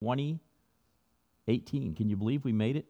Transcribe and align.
2018. 0.00 1.94
Can 1.94 2.08
you 2.08 2.16
believe 2.16 2.44
we 2.44 2.52
made 2.52 2.76
it? 2.76 2.86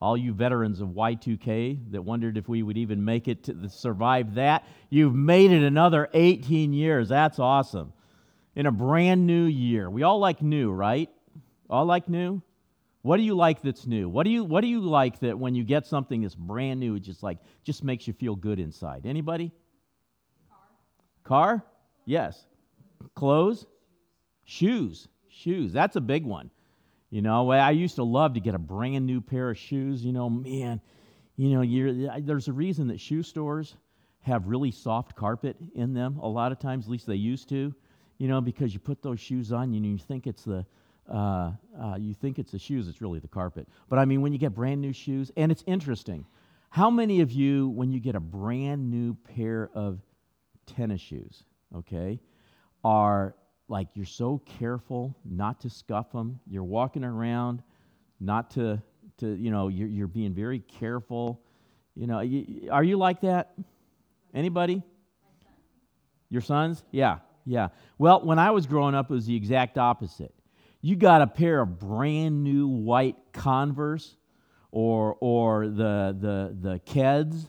All 0.00 0.16
you 0.16 0.34
veterans 0.34 0.80
of 0.80 0.88
Y2K 0.88 1.92
that 1.92 2.02
wondered 2.02 2.36
if 2.36 2.48
we 2.48 2.62
would 2.62 2.76
even 2.76 3.04
make 3.04 3.28
it 3.28 3.44
to 3.44 3.68
survive 3.68 4.34
that, 4.34 4.66
you've 4.90 5.14
made 5.14 5.50
it 5.50 5.62
another 5.62 6.10
18 6.12 6.72
years. 6.72 7.08
That's 7.08 7.38
awesome. 7.38 7.92
In 8.54 8.66
a 8.66 8.72
brand 8.72 9.26
new 9.26 9.44
year. 9.44 9.88
We 9.88 10.02
all 10.02 10.18
like 10.18 10.42
new, 10.42 10.70
right? 10.72 11.08
All 11.70 11.86
like 11.86 12.08
new? 12.08 12.42
What 13.02 13.18
do 13.18 13.22
you 13.22 13.34
like 13.34 13.62
that's 13.62 13.86
new? 13.86 14.08
What 14.08 14.24
do 14.24 14.30
you 14.30 14.44
what 14.44 14.62
do 14.62 14.66
you 14.66 14.80
like 14.80 15.20
that 15.20 15.38
when 15.38 15.54
you 15.54 15.62
get 15.62 15.86
something 15.86 16.22
that's 16.22 16.34
brand 16.34 16.80
new, 16.80 16.94
it 16.94 17.00
just 17.00 17.22
like 17.22 17.38
just 17.62 17.84
makes 17.84 18.06
you 18.06 18.14
feel 18.14 18.34
good 18.34 18.58
inside? 18.58 19.04
Anybody? 19.04 19.52
Car. 20.48 20.58
Car? 21.22 21.64
Yes. 22.06 22.46
Clothes? 23.14 23.66
Shoes. 24.44 25.08
Shoes. 25.34 25.72
That's 25.72 25.96
a 25.96 26.00
big 26.00 26.24
one. 26.24 26.50
You 27.10 27.22
know, 27.22 27.50
I 27.50 27.70
used 27.70 27.96
to 27.96 28.04
love 28.04 28.34
to 28.34 28.40
get 28.40 28.54
a 28.54 28.58
brand 28.58 29.06
new 29.06 29.20
pair 29.20 29.50
of 29.50 29.58
shoes. 29.58 30.04
You 30.04 30.12
know, 30.12 30.28
man, 30.30 30.80
you 31.36 31.50
know, 31.50 32.20
there's 32.20 32.48
a 32.48 32.52
reason 32.52 32.88
that 32.88 33.00
shoe 33.00 33.22
stores 33.22 33.76
have 34.20 34.46
really 34.46 34.70
soft 34.70 35.14
carpet 35.14 35.56
in 35.74 35.92
them 35.92 36.18
a 36.18 36.28
lot 36.28 36.50
of 36.50 36.58
times, 36.58 36.86
at 36.86 36.90
least 36.90 37.06
they 37.06 37.14
used 37.14 37.48
to, 37.50 37.74
you 38.18 38.26
know, 38.26 38.40
because 38.40 38.72
you 38.72 38.80
put 38.80 39.02
those 39.02 39.20
shoes 39.20 39.52
on 39.52 39.74
and 39.74 39.84
you 39.84 39.98
think 39.98 40.26
it's 40.26 40.44
the, 40.44 40.64
uh, 41.12 41.52
uh, 41.78 41.96
you 41.98 42.14
think 42.14 42.38
it's 42.38 42.52
the 42.52 42.58
shoes, 42.58 42.88
it's 42.88 43.02
really 43.02 43.18
the 43.18 43.28
carpet. 43.28 43.68
But 43.90 43.98
I 43.98 44.06
mean, 44.06 44.22
when 44.22 44.32
you 44.32 44.38
get 44.38 44.54
brand 44.54 44.80
new 44.80 44.92
shoes, 44.94 45.30
and 45.36 45.52
it's 45.52 45.62
interesting, 45.66 46.24
how 46.70 46.90
many 46.90 47.20
of 47.20 47.30
you, 47.32 47.68
when 47.68 47.92
you 47.92 48.00
get 48.00 48.14
a 48.14 48.20
brand 48.20 48.90
new 48.90 49.14
pair 49.14 49.70
of 49.74 50.00
tennis 50.66 51.02
shoes, 51.02 51.44
okay, 51.76 52.18
are 52.82 53.34
like 53.68 53.88
you're 53.94 54.04
so 54.04 54.42
careful 54.58 55.16
not 55.24 55.60
to 55.60 55.70
scuff 55.70 56.12
them. 56.12 56.38
You're 56.46 56.64
walking 56.64 57.04
around 57.04 57.62
not 58.20 58.50
to, 58.52 58.82
to 59.18 59.34
you 59.34 59.50
know, 59.50 59.68
you're, 59.68 59.88
you're 59.88 60.06
being 60.06 60.34
very 60.34 60.60
careful. 60.60 61.40
You 61.94 62.06
know, 62.06 62.20
you, 62.20 62.68
are 62.70 62.84
you 62.84 62.96
like 62.96 63.20
that? 63.22 63.54
Anybody? 64.34 64.82
Your 66.28 66.42
sons? 66.42 66.84
Yeah, 66.90 67.18
yeah. 67.46 67.68
Well, 67.98 68.24
when 68.24 68.38
I 68.38 68.50
was 68.50 68.66
growing 68.66 68.94
up, 68.94 69.10
it 69.10 69.14
was 69.14 69.26
the 69.26 69.36
exact 69.36 69.78
opposite. 69.78 70.34
You 70.80 70.96
got 70.96 71.22
a 71.22 71.26
pair 71.26 71.60
of 71.60 71.78
brand 71.78 72.42
new 72.42 72.66
white 72.66 73.16
Converse 73.32 74.16
or, 74.70 75.16
or 75.20 75.68
the, 75.68 76.16
the, 76.20 76.56
the 76.60 76.80
Keds 76.80 77.46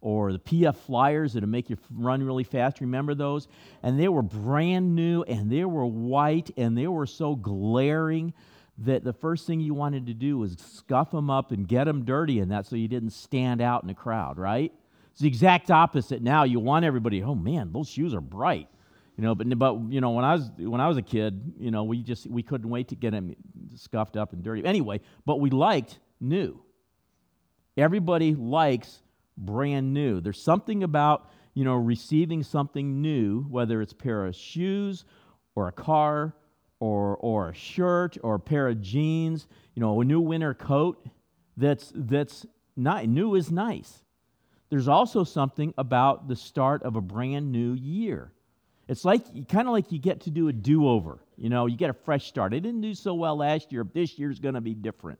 or 0.00 0.32
the 0.32 0.38
PF 0.38 0.76
Flyers 0.76 1.32
that'll 1.32 1.48
make 1.48 1.70
you 1.70 1.76
run 1.90 2.22
really 2.22 2.44
fast. 2.44 2.80
Remember 2.80 3.14
those? 3.14 3.48
And 3.82 3.98
they 3.98 4.08
were 4.08 4.22
brand 4.22 4.94
new 4.94 5.22
and 5.24 5.50
they 5.50 5.64
were 5.64 5.86
white 5.86 6.50
and 6.56 6.78
they 6.78 6.86
were 6.86 7.06
so 7.06 7.34
glaring 7.34 8.32
that 8.78 9.02
the 9.02 9.12
first 9.12 9.46
thing 9.46 9.60
you 9.60 9.74
wanted 9.74 10.06
to 10.06 10.14
do 10.14 10.38
was 10.38 10.56
scuff 10.58 11.10
them 11.10 11.30
up 11.30 11.50
and 11.50 11.66
get 11.66 11.84
them 11.84 12.04
dirty 12.04 12.38
and 12.38 12.52
that 12.52 12.66
so 12.66 12.76
you 12.76 12.86
didn't 12.86 13.10
stand 13.10 13.60
out 13.60 13.82
in 13.82 13.88
the 13.88 13.94
crowd, 13.94 14.38
right? 14.38 14.72
It's 15.10 15.20
the 15.20 15.26
exact 15.26 15.70
opposite 15.70 16.22
now. 16.22 16.44
You 16.44 16.60
want 16.60 16.84
everybody, 16.84 17.22
oh 17.24 17.34
man, 17.34 17.72
those 17.72 17.88
shoes 17.88 18.14
are 18.14 18.20
bright. 18.20 18.68
You 19.16 19.24
know, 19.24 19.34
but, 19.34 19.58
but 19.58 19.80
you 19.88 20.00
know, 20.00 20.10
when 20.10 20.24
I 20.24 20.34
was 20.34 20.48
when 20.58 20.80
I 20.80 20.86
was 20.86 20.96
a 20.96 21.02
kid, 21.02 21.54
you 21.58 21.72
know, 21.72 21.82
we 21.82 22.02
just 22.02 22.28
we 22.28 22.40
couldn't 22.44 22.70
wait 22.70 22.86
to 22.88 22.94
get 22.94 23.10
them 23.10 23.34
scuffed 23.74 24.16
up 24.16 24.32
and 24.32 24.44
dirty. 24.44 24.64
Anyway, 24.64 25.00
but 25.26 25.40
we 25.40 25.50
liked 25.50 25.98
new. 26.20 26.62
Everybody 27.76 28.36
likes 28.36 29.02
brand 29.38 29.94
new. 29.94 30.20
There's 30.20 30.40
something 30.40 30.82
about, 30.82 31.30
you 31.54 31.64
know, 31.64 31.76
receiving 31.76 32.42
something 32.42 33.00
new, 33.00 33.42
whether 33.44 33.80
it's 33.80 33.92
a 33.92 33.96
pair 33.96 34.26
of 34.26 34.34
shoes 34.34 35.04
or 35.54 35.68
a 35.68 35.72
car 35.72 36.34
or, 36.80 37.16
or 37.16 37.50
a 37.50 37.54
shirt 37.54 38.18
or 38.22 38.34
a 38.34 38.40
pair 38.40 38.68
of 38.68 38.82
jeans, 38.82 39.46
you 39.74 39.80
know, 39.80 40.00
a 40.00 40.04
new 40.04 40.20
winter 40.20 40.54
coat 40.54 41.06
that's, 41.56 41.92
that's 41.94 42.46
not, 42.76 43.06
new 43.06 43.34
is 43.34 43.50
nice. 43.50 44.04
There's 44.70 44.88
also 44.88 45.24
something 45.24 45.72
about 45.78 46.28
the 46.28 46.36
start 46.36 46.82
of 46.82 46.96
a 46.96 47.00
brand 47.00 47.50
new 47.50 47.72
year. 47.72 48.32
It's 48.86 49.04
like 49.04 49.48
kind 49.48 49.66
of 49.68 49.72
like 49.72 49.92
you 49.92 49.98
get 49.98 50.22
to 50.22 50.30
do 50.30 50.48
a 50.48 50.52
do 50.52 50.88
over. 50.88 51.18
You 51.36 51.48
know, 51.48 51.66
you 51.66 51.76
get 51.76 51.90
a 51.90 51.94
fresh 51.94 52.26
start. 52.26 52.54
I 52.54 52.58
didn't 52.58 52.80
do 52.80 52.94
so 52.94 53.14
well 53.14 53.36
last 53.36 53.72
year. 53.72 53.86
This 53.92 54.18
year's 54.18 54.38
going 54.38 54.54
to 54.54 54.60
be 54.60 54.74
different. 54.74 55.18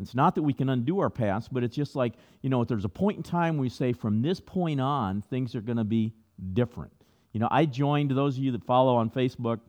It's 0.00 0.14
not 0.14 0.36
that 0.36 0.42
we 0.42 0.52
can 0.52 0.68
undo 0.68 1.00
our 1.00 1.10
past, 1.10 1.52
but 1.52 1.64
it's 1.64 1.74
just 1.74 1.96
like, 1.96 2.14
you 2.40 2.50
know, 2.50 2.62
if 2.62 2.68
there's 2.68 2.84
a 2.84 2.88
point 2.88 3.16
in 3.16 3.22
time 3.22 3.58
we 3.58 3.68
say 3.68 3.92
from 3.92 4.22
this 4.22 4.40
point 4.40 4.80
on, 4.80 5.22
things 5.22 5.54
are 5.54 5.60
going 5.60 5.78
to 5.78 5.84
be 5.84 6.14
different. 6.52 6.92
You 7.32 7.40
know, 7.40 7.48
I 7.50 7.66
joined, 7.66 8.12
those 8.12 8.36
of 8.36 8.44
you 8.44 8.52
that 8.52 8.64
follow 8.64 8.96
on 8.96 9.10
Facebook 9.10 9.60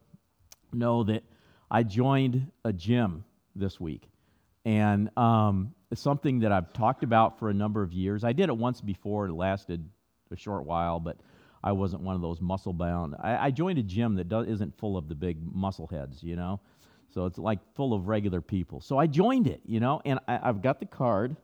know 0.71 1.03
that 1.03 1.23
I 1.69 1.83
joined 1.83 2.51
a 2.63 2.71
gym 2.71 3.25
this 3.55 3.79
week. 3.79 4.07
And 4.65 5.15
um, 5.17 5.73
it's 5.89 6.01
something 6.01 6.39
that 6.39 6.51
I've 6.51 6.73
talked 6.73 7.03
about 7.03 7.39
for 7.39 7.49
a 7.49 7.53
number 7.53 7.81
of 7.81 7.91
years. 7.91 8.23
I 8.23 8.33
did 8.33 8.49
it 8.49 8.57
once 8.57 8.81
before, 8.81 9.27
it 9.27 9.33
lasted 9.33 9.87
a 10.31 10.35
short 10.35 10.65
while, 10.65 10.99
but 10.99 11.17
I 11.63 11.71
wasn't 11.71 12.03
one 12.03 12.15
of 12.15 12.21
those 12.21 12.39
muscle 12.39 12.73
bound. 12.73 13.15
I, 13.19 13.47
I 13.47 13.51
joined 13.51 13.79
a 13.79 13.83
gym 13.83 14.15
that 14.15 14.29
does, 14.29 14.47
isn't 14.47 14.77
full 14.77 14.95
of 14.95 15.09
the 15.09 15.15
big 15.15 15.37
muscle 15.53 15.87
heads, 15.87 16.23
you 16.23 16.35
know. 16.35 16.59
So 17.13 17.25
it's 17.25 17.37
like 17.37 17.59
full 17.75 17.93
of 17.93 18.07
regular 18.07 18.41
people. 18.41 18.81
So 18.81 18.97
I 18.97 19.07
joined 19.07 19.47
it, 19.47 19.61
you 19.65 19.79
know, 19.79 20.01
and 20.05 20.19
I, 20.27 20.37
have 20.43 20.61
got 20.61 20.79
the 20.79 20.85
card. 20.85 21.35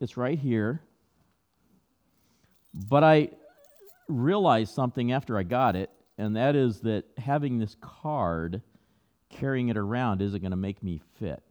It's 0.00 0.16
right 0.16 0.38
here. 0.38 0.82
But 2.74 3.02
I 3.02 3.30
realized 4.08 4.74
something 4.74 5.12
after 5.12 5.38
I 5.38 5.42
got 5.42 5.76
it, 5.76 5.90
and 6.18 6.36
that 6.36 6.56
is 6.56 6.80
that 6.80 7.04
having 7.16 7.58
this 7.58 7.76
card, 7.80 8.62
carrying 9.30 9.68
it 9.68 9.76
around, 9.76 10.20
isn't 10.20 10.40
going 10.40 10.50
to 10.50 10.56
make 10.56 10.82
me 10.82 11.00
fit. 11.18 11.42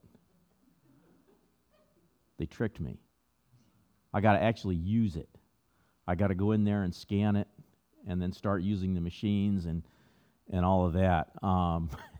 They 2.38 2.46
tricked 2.46 2.80
me. 2.80 3.00
I 4.14 4.22
got 4.22 4.34
to 4.34 4.42
actually 4.42 4.76
use 4.76 5.16
it. 5.16 5.30
I 6.08 6.16
got 6.16 6.28
to 6.28 6.36
go 6.36 6.52
in 6.52 6.64
there 6.64 6.84
and 6.84 6.94
scan 6.94 7.36
it, 7.36 7.48
and 8.08 8.22
then 8.22 8.32
start 8.32 8.62
using 8.62 8.94
the 8.94 9.02
machines 9.02 9.66
and 9.66 9.84
and 10.50 10.64
all 10.64 10.86
of 10.86 10.94
that. 10.94 11.32
Um, 11.44 11.90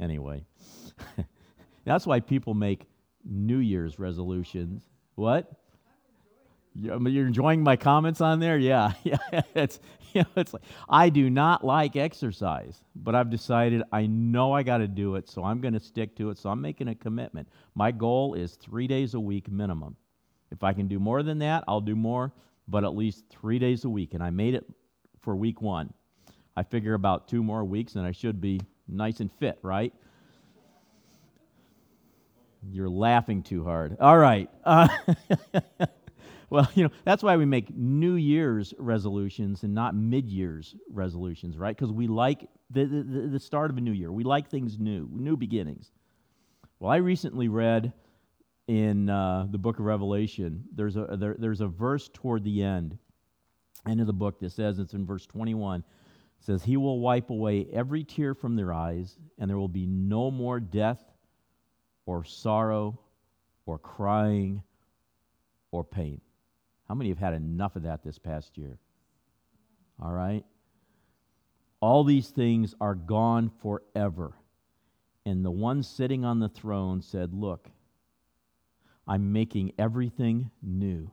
Anyway, 0.00 0.44
that's 1.84 2.06
why 2.06 2.20
people 2.20 2.54
make 2.54 2.86
New 3.24 3.58
Year's 3.58 3.98
resolutions. 3.98 4.84
What? 5.14 5.50
You're 6.74 6.94
um, 6.94 7.06
enjoying 7.06 7.62
my 7.62 7.76
comments 7.76 8.20
on 8.20 8.38
there? 8.38 8.58
Yeah, 8.58 8.92
yeah. 9.02 9.18
It's 9.54 9.80
you 10.12 10.22
know, 10.22 10.28
it's 10.36 10.52
like 10.52 10.62
I 10.88 11.08
do 11.08 11.30
not 11.30 11.64
like 11.64 11.96
exercise, 11.96 12.82
but 12.94 13.14
I've 13.14 13.30
decided 13.30 13.82
I 13.92 14.06
know 14.06 14.52
I 14.52 14.62
got 14.62 14.78
to 14.78 14.88
do 14.88 15.16
it, 15.16 15.28
so 15.28 15.44
I'm 15.44 15.60
going 15.60 15.74
to 15.74 15.80
stick 15.80 16.16
to 16.16 16.30
it. 16.30 16.38
So 16.38 16.50
I'm 16.50 16.60
making 16.60 16.88
a 16.88 16.94
commitment. 16.94 17.48
My 17.74 17.90
goal 17.92 18.34
is 18.34 18.54
three 18.54 18.86
days 18.86 19.14
a 19.14 19.20
week 19.20 19.50
minimum. 19.50 19.96
If 20.50 20.62
I 20.62 20.72
can 20.72 20.88
do 20.88 20.98
more 20.98 21.22
than 21.22 21.38
that, 21.38 21.64
I'll 21.66 21.80
do 21.80 21.96
more, 21.96 22.32
but 22.68 22.84
at 22.84 22.94
least 22.94 23.24
three 23.28 23.58
days 23.58 23.84
a 23.84 23.90
week. 23.90 24.14
And 24.14 24.22
I 24.22 24.30
made 24.30 24.54
it 24.54 24.64
for 25.20 25.34
week 25.34 25.60
one. 25.60 25.92
I 26.56 26.62
figure 26.62 26.94
about 26.94 27.28
two 27.28 27.42
more 27.42 27.64
weeks, 27.64 27.96
and 27.96 28.06
I 28.06 28.12
should 28.12 28.40
be 28.40 28.60
nice 28.88 29.20
and 29.20 29.30
fit, 29.32 29.58
right? 29.62 29.92
You're 32.70 32.88
laughing 32.88 33.42
too 33.42 33.64
hard. 33.64 33.96
All 34.00 34.18
right. 34.18 34.50
Uh, 34.64 34.88
well, 36.50 36.68
you 36.74 36.84
know, 36.84 36.90
that's 37.04 37.22
why 37.22 37.36
we 37.36 37.44
make 37.44 37.74
New 37.74 38.14
Year's 38.14 38.74
resolutions 38.78 39.62
and 39.62 39.74
not 39.74 39.94
mid 39.94 40.28
Year's 40.28 40.74
resolutions, 40.90 41.56
right? 41.56 41.76
Because 41.76 41.92
we 41.92 42.06
like 42.06 42.48
the, 42.70 42.84
the, 42.84 43.28
the 43.32 43.40
start 43.40 43.70
of 43.70 43.76
a 43.76 43.80
new 43.80 43.92
year. 43.92 44.10
We 44.10 44.24
like 44.24 44.50
things 44.50 44.78
new, 44.78 45.08
new 45.12 45.36
beginnings. 45.36 45.92
Well, 46.80 46.90
I 46.90 46.96
recently 46.96 47.48
read 47.48 47.92
in 48.68 49.08
uh, 49.08 49.46
the 49.50 49.58
book 49.58 49.78
of 49.78 49.84
Revelation, 49.84 50.64
there's 50.74 50.96
a, 50.96 51.16
there, 51.18 51.36
there's 51.38 51.60
a 51.60 51.68
verse 51.68 52.10
toward 52.12 52.42
the 52.42 52.62
end, 52.62 52.98
end 53.88 54.00
of 54.00 54.08
the 54.08 54.12
book 54.12 54.40
that 54.40 54.50
says, 54.50 54.78
it's 54.78 54.92
in 54.92 55.06
verse 55.06 55.26
21 55.26 55.84
says, 56.40 56.62
He 56.62 56.76
will 56.76 57.00
wipe 57.00 57.30
away 57.30 57.66
every 57.72 58.04
tear 58.04 58.34
from 58.34 58.56
their 58.56 58.72
eyes, 58.72 59.18
and 59.38 59.48
there 59.48 59.58
will 59.58 59.68
be 59.68 59.86
no 59.86 60.30
more 60.30 60.60
death 60.60 61.00
or 62.04 62.24
sorrow 62.24 62.98
or 63.66 63.78
crying 63.78 64.62
or 65.70 65.84
pain. 65.84 66.20
How 66.88 66.94
many 66.94 67.10
have 67.10 67.18
had 67.18 67.34
enough 67.34 67.76
of 67.76 67.82
that 67.82 68.04
this 68.04 68.18
past 68.18 68.56
year? 68.56 68.78
All 70.00 70.12
right? 70.12 70.44
All 71.80 72.04
these 72.04 72.30
things 72.30 72.74
are 72.80 72.94
gone 72.94 73.50
forever. 73.60 74.32
And 75.24 75.44
the 75.44 75.50
one 75.50 75.82
sitting 75.82 76.24
on 76.24 76.38
the 76.38 76.48
throne 76.48 77.02
said, 77.02 77.34
Look, 77.34 77.68
I'm 79.08 79.32
making 79.32 79.72
everything 79.78 80.50
new. 80.62 81.10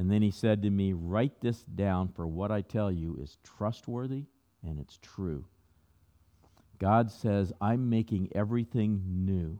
And 0.00 0.10
then 0.10 0.22
he 0.22 0.30
said 0.30 0.62
to 0.62 0.70
me, 0.70 0.94
Write 0.94 1.42
this 1.42 1.62
down, 1.62 2.08
for 2.08 2.26
what 2.26 2.50
I 2.50 2.62
tell 2.62 2.90
you 2.90 3.18
is 3.20 3.36
trustworthy 3.44 4.24
and 4.66 4.80
it's 4.80 4.98
true. 5.02 5.44
God 6.78 7.10
says, 7.10 7.52
I'm 7.60 7.90
making 7.90 8.30
everything 8.34 9.02
new. 9.26 9.58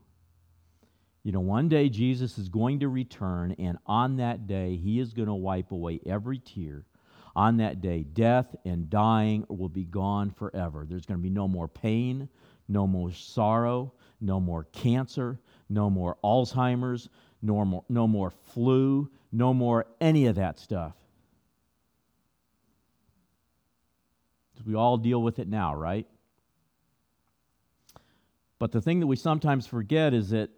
You 1.25 1.33
know, 1.33 1.41
one 1.41 1.69
day 1.69 1.91
Jesus 1.91 2.39
is 2.39 2.49
going 2.49 2.81
to 2.81 2.89
return, 2.89 3.55
and 3.59 3.77
on 3.85 4.17
that 4.17 4.47
day, 4.47 4.77
he 4.77 4.99
is 4.99 5.13
going 5.13 5.29
to 5.29 5.35
wipe 5.35 5.73
away 5.73 6.01
every 6.07 6.39
tear. 6.39 6.87
On 7.37 7.59
that 7.59 7.83
day, 7.83 8.05
death 8.05 8.57
and 8.65 8.89
dying 8.89 9.45
will 9.51 9.69
be 9.69 9.85
gone 9.85 10.31
forever. 10.31 10.87
There's 10.89 11.05
going 11.05 11.21
to 11.21 11.23
be 11.23 11.29
no 11.29 11.49
more 11.49 11.69
pain, 11.69 12.31
no 12.67 12.87
more 12.87 13.13
sorrow, 13.13 13.93
no 14.23 14.41
more 14.41 14.65
cancer, 14.73 15.39
no 15.69 15.91
more 15.91 16.17
Alzheimer's, 16.25 17.11
no 17.43 17.63
more, 17.67 17.85
no 17.91 18.07
more 18.07 18.31
flu, 18.31 19.11
no 19.33 19.55
more 19.55 19.87
any 20.01 20.27
of 20.27 20.37
that 20.37 20.59
stuff. 20.59 20.95
We 24.67 24.75
all 24.75 24.99
deal 24.99 25.23
with 25.23 25.39
it 25.39 25.49
now, 25.49 25.75
right? 25.75 26.07
But 28.59 28.73
the 28.73 28.81
thing 28.83 29.01
that 29.01 29.07
we 29.07 29.17
sometimes 29.17 29.67
forget 29.67 30.13
is 30.13 30.31
that 30.31 30.51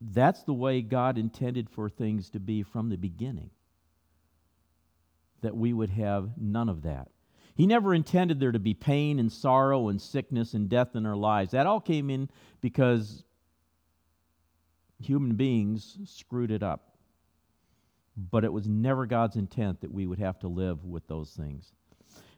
that's 0.00 0.42
the 0.42 0.52
way 0.52 0.82
God 0.82 1.16
intended 1.18 1.70
for 1.70 1.88
things 1.88 2.30
to 2.30 2.40
be 2.40 2.62
from 2.62 2.88
the 2.88 2.96
beginning. 2.96 3.50
That 5.42 5.56
we 5.56 5.72
would 5.72 5.90
have 5.90 6.30
none 6.36 6.68
of 6.68 6.82
that. 6.82 7.08
He 7.54 7.66
never 7.66 7.94
intended 7.94 8.40
there 8.40 8.52
to 8.52 8.58
be 8.58 8.74
pain 8.74 9.18
and 9.18 9.30
sorrow 9.30 9.88
and 9.88 10.00
sickness 10.00 10.54
and 10.54 10.68
death 10.68 10.96
in 10.96 11.06
our 11.06 11.16
lives. 11.16 11.52
That 11.52 11.66
all 11.66 11.80
came 11.80 12.10
in 12.10 12.30
because 12.60 13.22
human 14.98 15.34
beings 15.34 15.98
screwed 16.04 16.50
it 16.50 16.62
up. 16.62 16.89
But 18.30 18.44
it 18.44 18.52
was 18.52 18.68
never 18.68 19.06
God's 19.06 19.36
intent 19.36 19.80
that 19.80 19.92
we 19.92 20.06
would 20.06 20.18
have 20.18 20.38
to 20.40 20.48
live 20.48 20.84
with 20.84 21.06
those 21.06 21.30
things. 21.30 21.72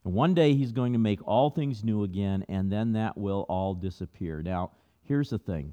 And 0.04 0.14
one 0.14 0.34
day 0.34 0.54
He's 0.54 0.72
going 0.72 0.92
to 0.92 0.98
make 0.98 1.26
all 1.26 1.50
things 1.50 1.82
new 1.82 2.04
again, 2.04 2.44
and 2.48 2.70
then 2.70 2.92
that 2.92 3.16
will 3.16 3.46
all 3.48 3.74
disappear. 3.74 4.42
Now, 4.42 4.72
here's 5.02 5.30
the 5.30 5.38
thing 5.38 5.72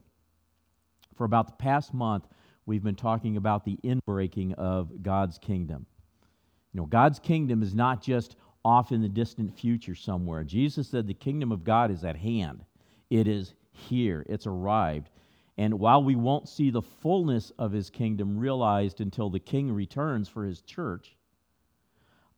for 1.19 1.25
about 1.25 1.47
the 1.47 1.53
past 1.53 1.93
month, 1.93 2.27
we've 2.65 2.81
been 2.81 2.95
talking 2.95 3.35
about 3.35 3.65
the 3.65 3.77
inbreaking 3.83 4.53
of 4.53 5.03
God's 5.03 5.37
kingdom. 5.37 5.85
You 6.71 6.79
know, 6.79 6.85
God's 6.85 7.19
kingdom 7.19 7.61
is 7.61 7.75
not 7.75 8.01
just 8.01 8.37
off 8.63 8.93
in 8.93 9.01
the 9.01 9.09
distant 9.09 9.53
future 9.53 9.95
somewhere. 9.95 10.45
Jesus 10.45 10.87
said 10.87 11.07
the 11.07 11.13
kingdom 11.13 11.51
of 11.51 11.65
God 11.65 11.91
is 11.91 12.05
at 12.05 12.15
hand, 12.15 12.63
it 13.09 13.27
is 13.27 13.53
here, 13.71 14.25
it's 14.29 14.47
arrived. 14.47 15.09
And 15.59 15.77
while 15.77 16.01
we 16.01 16.15
won't 16.15 16.47
see 16.47 16.69
the 16.69 16.81
fullness 16.81 17.51
of 17.59 17.73
his 17.73 17.89
kingdom 17.89 18.39
realized 18.39 19.01
until 19.01 19.29
the 19.29 19.41
king 19.41 19.69
returns 19.69 20.29
for 20.29 20.45
his 20.45 20.61
church, 20.61 21.17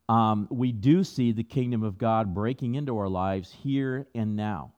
um, 0.10 0.48
we 0.50 0.72
do 0.72 1.04
see 1.04 1.32
the 1.32 1.44
kingdom 1.44 1.84
of 1.84 2.00
God 2.00 2.34
breaking 2.34 2.74
into 2.74 2.98
our 2.98 3.08
lives 3.08 3.52
here 3.52 4.08
and 4.16 4.36
now. 4.36 4.74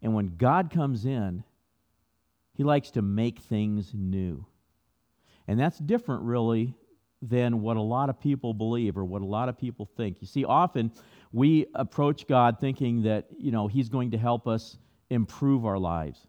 And 0.00 0.14
when 0.14 0.38
God 0.38 0.70
comes 0.70 1.04
in, 1.04 1.44
he 2.54 2.64
likes 2.64 2.92
to 2.92 3.02
make 3.02 3.40
things 3.40 3.92
new. 3.92 4.46
And 5.46 5.60
that's 5.60 5.78
different, 5.78 6.22
really, 6.22 6.72
than 7.20 7.60
what 7.60 7.76
a 7.76 7.82
lot 7.82 8.08
of 8.08 8.18
people 8.18 8.54
believe 8.54 8.96
or 8.96 9.04
what 9.04 9.20
a 9.20 9.26
lot 9.26 9.50
of 9.50 9.58
people 9.58 9.84
think. 9.98 10.22
You 10.22 10.26
see, 10.26 10.46
often 10.46 10.90
we 11.30 11.66
approach 11.74 12.26
God 12.26 12.58
thinking 12.58 13.02
that, 13.02 13.26
you 13.36 13.52
know, 13.52 13.66
He's 13.66 13.90
going 13.90 14.12
to 14.12 14.18
help 14.18 14.48
us 14.48 14.78
improve 15.10 15.66
our 15.66 15.78
lives. 15.78 16.26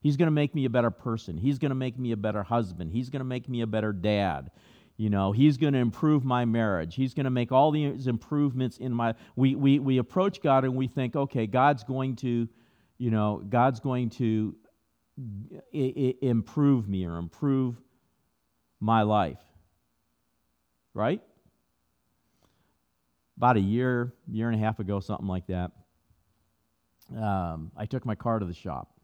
He's 0.00 0.16
going 0.16 0.26
to 0.26 0.32
make 0.32 0.54
me 0.54 0.64
a 0.64 0.70
better 0.70 0.90
person. 0.90 1.36
He's 1.36 1.58
going 1.58 1.70
to 1.70 1.74
make 1.74 1.98
me 1.98 2.12
a 2.12 2.16
better 2.16 2.42
husband. 2.42 2.90
He's 2.90 3.10
going 3.10 3.20
to 3.20 3.24
make 3.24 3.48
me 3.48 3.60
a 3.60 3.66
better 3.66 3.92
dad. 3.92 4.50
You 4.96 5.10
know, 5.10 5.32
he's 5.32 5.56
going 5.56 5.72
to 5.74 5.78
improve 5.78 6.24
my 6.24 6.44
marriage. 6.44 6.94
He's 6.94 7.14
going 7.14 7.24
to 7.24 7.30
make 7.30 7.52
all 7.52 7.70
these 7.70 8.06
improvements 8.06 8.78
in 8.78 8.92
my. 8.92 9.14
We, 9.36 9.54
we, 9.54 9.78
we 9.78 9.98
approach 9.98 10.42
God 10.42 10.64
and 10.64 10.74
we 10.74 10.88
think, 10.88 11.16
okay, 11.16 11.46
God's 11.46 11.84
going 11.84 12.16
to, 12.16 12.48
you 12.98 13.10
know, 13.10 13.42
God's 13.48 13.80
going 13.80 14.10
to 14.10 14.54
I- 15.74 15.94
I 15.96 16.14
improve 16.22 16.88
me 16.88 17.04
or 17.06 17.16
improve 17.16 17.76
my 18.78 19.02
life. 19.02 19.40
Right? 20.94 21.22
About 23.36 23.56
a 23.56 23.60
year, 23.60 24.12
year 24.30 24.50
and 24.50 24.56
a 24.56 24.64
half 24.64 24.80
ago, 24.80 25.00
something 25.00 25.26
like 25.26 25.46
that, 25.46 25.72
um, 27.16 27.70
I 27.76 27.86
took 27.86 28.04
my 28.04 28.14
car 28.14 28.38
to 28.38 28.44
the 28.44 28.54
shop 28.54 28.99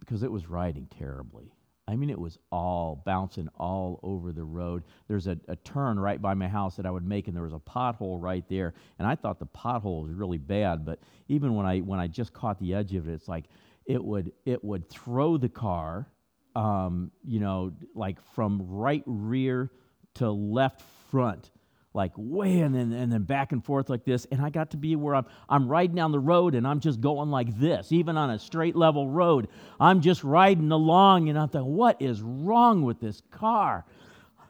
because 0.00 0.22
it 0.22 0.32
was 0.32 0.48
riding 0.48 0.86
terribly. 0.86 1.52
I 1.90 1.96
mean, 1.96 2.08
it 2.08 2.18
was 2.18 2.38
all 2.52 3.02
bouncing 3.04 3.48
all 3.58 3.98
over 4.04 4.30
the 4.30 4.44
road. 4.44 4.84
There's 5.08 5.26
a, 5.26 5.36
a, 5.48 5.56
turn 5.56 5.98
right 5.98 6.22
by 6.22 6.34
my 6.34 6.46
house 6.46 6.76
that 6.76 6.86
I 6.86 6.90
would 6.90 7.04
make, 7.04 7.26
and 7.26 7.36
there 7.36 7.42
was 7.42 7.52
a 7.52 7.58
pothole 7.58 8.22
right 8.22 8.44
there. 8.48 8.74
And 9.00 9.08
I 9.08 9.16
thought 9.16 9.40
the 9.40 9.46
pothole 9.46 10.04
was 10.04 10.14
really 10.14 10.38
bad, 10.38 10.84
but 10.84 11.00
even 11.26 11.56
when 11.56 11.66
I 11.66 11.80
when 11.80 11.98
I 11.98 12.06
just 12.06 12.32
caught 12.32 12.60
the 12.60 12.74
edge 12.74 12.94
of 12.94 13.08
it, 13.08 13.12
it's 13.12 13.26
like 13.26 13.46
it 13.86 14.02
would 14.02 14.32
it 14.44 14.62
would 14.62 14.88
throw 14.88 15.36
the 15.36 15.48
car, 15.48 16.06
um, 16.54 17.10
you 17.24 17.40
know, 17.40 17.72
like 17.96 18.22
from 18.34 18.62
right 18.68 19.02
rear 19.06 19.72
to 20.14 20.30
left 20.30 20.82
front, 21.10 21.50
like 21.92 22.12
way 22.16 22.60
and 22.60 22.74
then 22.74 22.92
and 22.92 23.12
then 23.12 23.22
back 23.24 23.52
and 23.52 23.64
forth 23.64 23.90
like 23.90 24.04
this. 24.04 24.26
And 24.30 24.40
I 24.40 24.50
got 24.50 24.70
to 24.70 24.76
be 24.76 24.96
where 24.96 25.14
I'm 25.14 25.26
I'm 25.48 25.68
riding 25.68 25.96
down 25.96 26.12
the 26.12 26.20
road 26.20 26.54
and 26.54 26.66
I'm 26.66 26.80
just 26.80 27.00
going 27.00 27.30
like 27.30 27.58
this, 27.58 27.92
even 27.92 28.16
on 28.16 28.30
a 28.30 28.38
straight 28.38 28.76
level 28.76 29.08
road. 29.08 29.48
I'm 29.78 30.00
just 30.00 30.22
riding 30.22 30.70
along 30.70 31.28
and 31.28 31.38
I'm 31.38 31.48
what 31.48 32.00
is 32.00 32.22
wrong 32.22 32.82
with 32.82 33.00
this 33.00 33.22
car? 33.30 33.84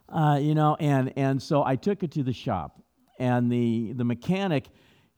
Uh, 0.08 0.38
you 0.40 0.54
know, 0.54 0.76
and 0.80 1.12
and 1.16 1.42
so 1.42 1.64
I 1.64 1.76
took 1.76 2.02
it 2.02 2.12
to 2.12 2.22
the 2.22 2.32
shop, 2.32 2.82
and 3.18 3.50
the 3.50 3.92
the 3.92 4.04
mechanic 4.04 4.68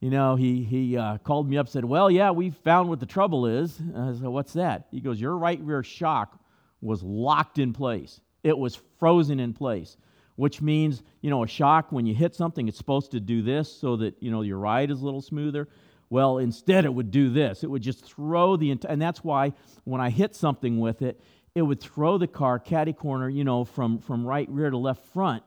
you 0.02 0.10
know, 0.10 0.34
he, 0.34 0.64
he 0.64 0.96
uh, 0.96 1.18
called 1.18 1.48
me 1.48 1.56
up 1.56 1.68
said, 1.68 1.84
Well, 1.84 2.10
yeah, 2.10 2.32
we 2.32 2.50
found 2.50 2.88
what 2.88 2.98
the 2.98 3.06
trouble 3.06 3.46
is. 3.46 3.80
I 3.96 4.12
said, 4.12 4.24
What's 4.24 4.52
that? 4.54 4.88
He 4.90 5.00
goes, 5.00 5.20
Your 5.20 5.38
right 5.38 5.60
rear 5.62 5.84
shock 5.84 6.40
was 6.80 7.04
locked 7.04 7.60
in 7.60 7.72
place, 7.72 8.20
it 8.42 8.58
was 8.58 8.80
frozen 8.98 9.38
in 9.38 9.54
place, 9.54 9.96
which 10.36 10.62
means, 10.62 11.02
you 11.20 11.30
know, 11.30 11.44
a 11.44 11.46
shock, 11.46 11.92
when 11.92 12.06
you 12.06 12.14
hit 12.14 12.34
something, 12.34 12.68
it's 12.68 12.78
supposed 12.78 13.10
to 13.12 13.20
do 13.20 13.42
this 13.42 13.70
so 13.70 13.96
that, 13.96 14.14
you 14.20 14.30
know, 14.30 14.42
your 14.42 14.58
ride 14.58 14.90
is 14.90 15.02
a 15.02 15.04
little 15.04 15.22
smoother. 15.22 15.68
Well, 16.10 16.38
instead, 16.38 16.84
it 16.84 16.92
would 16.92 17.10
do 17.10 17.30
this. 17.30 17.64
It 17.64 17.70
would 17.70 17.82
just 17.82 18.04
throw 18.04 18.56
the, 18.56 18.70
and 18.70 19.00
that's 19.00 19.24
why 19.24 19.52
when 19.84 20.00
I 20.00 20.10
hit 20.10 20.34
something 20.34 20.80
with 20.80 21.02
it, 21.02 21.20
it 21.54 21.62
would 21.62 21.80
throw 21.80 22.18
the 22.18 22.26
car 22.26 22.58
catty 22.58 22.92
corner, 22.92 23.28
you 23.28 23.44
know, 23.44 23.64
from, 23.64 23.98
from 23.98 24.26
right 24.26 24.48
rear 24.48 24.70
to 24.70 24.78
left 24.78 25.04
front 25.12 25.42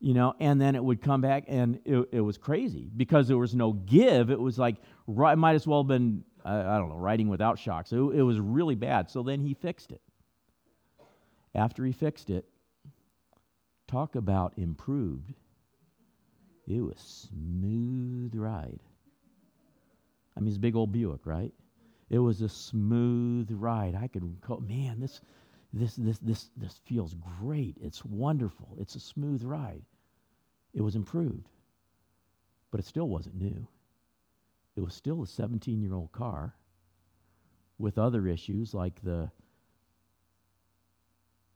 you 0.00 0.14
know, 0.14 0.34
and 0.40 0.60
then 0.60 0.74
it 0.74 0.82
would 0.82 1.02
come 1.02 1.20
back, 1.20 1.44
and 1.46 1.78
it, 1.84 2.08
it 2.10 2.20
was 2.20 2.38
crazy 2.38 2.90
because 2.96 3.28
there 3.28 3.36
was 3.36 3.54
no 3.54 3.72
give. 3.72 4.30
It 4.30 4.40
was 4.40 4.58
like, 4.58 4.76
it 5.06 5.36
might 5.36 5.54
as 5.54 5.66
well 5.66 5.82
have 5.82 5.88
been, 5.88 6.24
I 6.42 6.78
don't 6.78 6.88
know, 6.88 6.96
riding 6.96 7.28
without 7.28 7.58
shocks. 7.58 7.92
It, 7.92 7.98
it 7.98 8.22
was 8.22 8.40
really 8.40 8.74
bad. 8.74 9.10
So 9.10 9.22
then 9.22 9.40
he 9.40 9.52
fixed 9.52 9.92
it. 9.92 10.00
After 11.54 11.84
he 11.84 11.92
fixed 11.92 12.30
it, 12.30 12.46
talk 13.90 14.14
about 14.14 14.52
improved. 14.56 15.34
It 16.68 16.80
was 16.80 17.28
smooth 17.30 18.34
ride. 18.34 18.78
I 20.36 20.40
mean, 20.40 20.48
it's 20.48 20.56
a 20.56 20.60
big 20.60 20.76
old 20.76 20.92
Buick, 20.92 21.26
right? 21.26 21.52
It 22.08 22.18
was 22.18 22.40
a 22.42 22.48
smooth 22.48 23.50
ride. 23.50 23.96
I 23.96 24.06
could, 24.06 24.36
call, 24.40 24.60
man, 24.60 25.00
this, 25.00 25.20
this, 25.72 25.96
this, 25.96 26.18
this, 26.18 26.50
this 26.56 26.80
feels 26.84 27.14
great. 27.40 27.76
It's 27.80 28.04
wonderful. 28.04 28.76
It's 28.78 28.94
a 28.94 29.00
smooth 29.00 29.42
ride. 29.42 29.82
It 30.72 30.82
was 30.82 30.94
improved, 30.94 31.48
but 32.70 32.78
it 32.78 32.86
still 32.86 33.08
wasn't 33.08 33.36
new. 33.36 33.66
It 34.76 34.82
was 34.82 34.94
still 34.94 35.22
a 35.22 35.26
17 35.26 35.82
year 35.82 35.94
old 35.94 36.12
car 36.12 36.54
with 37.78 37.98
other 37.98 38.28
issues 38.28 38.72
like 38.72 39.02
the 39.02 39.30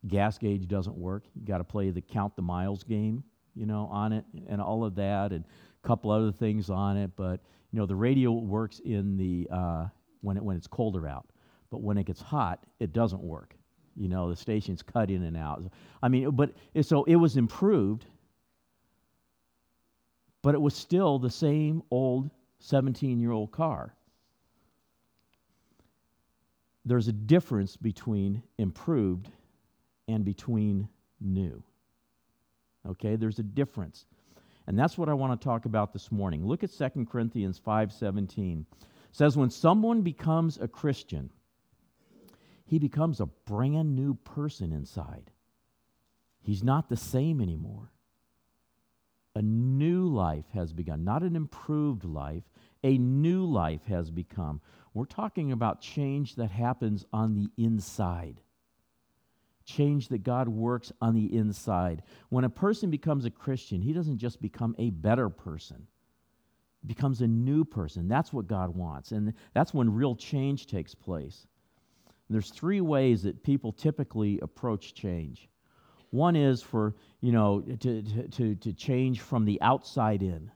gas 0.09 0.39
gauge 0.39 0.69
doesn't 0.69 0.97
work. 0.97 1.25
You 1.35 1.47
got 1.47 1.59
to 1.59 1.65
play 1.65 1.91
the 1.91 2.01
count 2.01 2.37
the 2.37 2.43
miles 2.43 2.83
game, 2.83 3.25
you 3.55 3.67
know, 3.67 3.89
on 3.91 4.13
it 4.13 4.25
and 4.49 4.61
all 4.61 4.85
of 4.85 4.95
that 4.97 5.33
and 5.33 5.45
a 5.83 5.87
couple 5.87 6.11
other 6.11 6.33
things 6.33 6.71
on 6.71 6.97
it. 6.97 7.11
But, 7.17 7.41
you 7.73 7.79
know, 7.79 7.87
the 7.87 7.97
radio 7.97 8.33
works 8.33 8.81
in 8.81 9.17
the, 9.17 9.49
uh, 9.51 9.87
when, 10.21 10.37
it, 10.37 10.43
when 10.43 10.57
it's 10.57 10.67
colder 10.67 11.07
out. 11.07 11.27
But 11.71 11.83
when 11.83 11.99
it 11.99 12.07
gets 12.07 12.21
hot, 12.21 12.65
it 12.81 12.93
doesn't 12.93 13.23
work. 13.23 13.55
You 13.97 14.09
know, 14.09 14.29
the 14.29 14.37
station's 14.37 14.83
cut 14.83 15.11
in 15.11 15.23
and 15.23 15.37
out. 15.37 15.63
I 16.03 16.09
mean, 16.09 16.31
but 16.31 16.53
so 16.83 17.05
it 17.05 17.17
was 17.17 17.37
improved, 17.37 18.07
but 20.43 20.55
it 20.55 20.61
was 20.61 20.75
still 20.75 21.19
the 21.19 21.31
same 21.31 21.83
old 21.91 22.31
17 22.59 23.21
year 23.21 23.31
old 23.31 23.53
car. 23.53 23.95
There's 26.85 27.09
a 27.09 27.13
difference 27.13 27.77
between 27.77 28.43
improved 28.59 29.31
and 30.09 30.25
between 30.25 30.89
new. 31.21 31.63
Okay, 32.87 33.17
there's 33.17 33.39
a 33.39 33.45
difference. 33.45 34.07
And 34.67 34.79
that's 34.79 34.97
what 34.97 35.09
I 35.09 35.15
want 35.15 35.39
to 35.39 35.45
talk 35.45 35.65
about 35.65 35.93
this 35.93 36.11
morning. 36.11 36.47
Look 36.47 36.65
at 36.65 36.71
2 36.71 37.07
Corinthians 37.07 37.59
5:17. 37.59 38.61
It 38.61 38.87
says 39.13 39.37
when 39.37 39.51
someone 39.51 40.03
becomes 40.03 40.59
a 40.59 40.69
Christian, 40.69 41.31
he 42.65 42.79
becomes 42.79 43.21
a 43.21 43.27
brand 43.27 43.95
new 43.95 44.15
person 44.15 44.73
inside. 44.73 45.31
He's 46.41 46.63
not 46.63 46.89
the 46.89 46.97
same 46.97 47.41
anymore. 47.41 47.91
A 49.35 49.43
new 49.43 50.07
life 50.07 50.49
has 50.53 50.73
begun, 50.73 51.05
not 51.05 51.23
an 51.23 51.37
improved 51.37 52.05
life, 52.05 52.45
a 52.83 52.99
new 52.99 53.45
life 53.45 53.85
has 53.87 54.11
become. 54.11 54.61
We're 54.93 55.07
talking 55.07 55.53
about 55.53 55.81
change 55.81 56.37
that 56.37 56.51
happens 56.51 57.05
on 57.13 57.35
the 57.35 57.51
inside. 57.57 58.41
Change 59.65 60.09
that 60.09 60.23
God 60.23 60.49
works 60.49 60.93
on 61.01 61.15
the 61.15 61.35
inside. 61.35 62.03
When 62.29 62.45
a 62.45 62.51
person 62.51 62.91
becomes 62.91 63.25
a 63.25 63.31
Christian, 63.31 63.81
he 63.81 63.93
doesn't 63.93 64.19
just 64.19 64.41
become 64.43 64.75
a 64.79 64.91
better 64.91 65.29
person. 65.29 65.87
becomes 66.87 67.21
a 67.21 67.27
new 67.27 67.65
person. 67.65 68.09
That's 68.09 68.33
what 68.33 68.47
God 68.47 68.75
wants. 68.75 69.13
And 69.13 69.33
that's 69.55 69.73
when 69.73 69.93
real 69.95 70.15
change 70.15 70.67
takes 70.67 70.95
place. 70.95 71.47
And 72.29 72.35
there's 72.35 72.51
three 72.51 72.81
ways 72.81 73.23
that 73.23 73.43
people 73.43 73.73
typically 73.73 74.41
approach 74.41 74.95
change. 74.95 75.49
One 76.11 76.37
is 76.37 76.63
for, 76.63 76.95
you 77.21 77.33
know, 77.33 77.61
to, 77.81 78.03
to, 78.33 78.55
to 78.55 78.73
change 78.73 79.21
from 79.21 79.45
the 79.45 79.61
outside 79.61 80.23
in. 80.23 80.51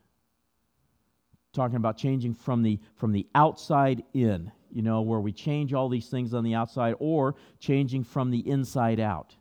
Talking 1.53 1.77
about 1.77 1.97
changing 1.97 2.35
from 2.35 2.62
the 2.62 2.79
from 2.97 3.12
the 3.12 3.27
outside 3.35 4.03
in, 4.12 4.53
you 4.72 4.82
know, 4.82 5.00
where 5.02 5.20
we 5.20 5.32
change 5.32 5.75
all 5.75 5.88
these 5.88 6.08
things 6.08 6.34
on 6.34 6.44
the 6.44 6.54
outside, 6.54 6.94
or 6.98 7.37
changing 7.58 8.04
from 8.04 8.30
the 8.30 8.48
inside 8.48 9.00
out. 9.00 9.34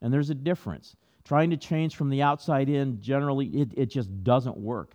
And 0.00 0.12
there's 0.12 0.30
a 0.30 0.34
difference. 0.34 0.96
Trying 1.24 1.50
to 1.50 1.56
change 1.56 1.94
from 1.94 2.10
the 2.10 2.22
outside 2.22 2.68
in, 2.68 3.00
generally, 3.00 3.46
it, 3.46 3.72
it 3.76 3.86
just 3.86 4.24
doesn't 4.24 4.56
work. 4.56 4.94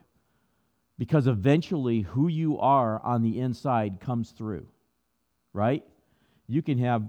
Because 0.97 1.27
eventually, 1.27 2.01
who 2.01 2.27
you 2.27 2.59
are 2.59 3.01
on 3.03 3.21
the 3.21 3.39
inside 3.39 3.99
comes 3.99 4.31
through, 4.31 4.67
right? 5.53 5.83
You 6.47 6.61
can 6.61 6.79
have, 6.79 7.03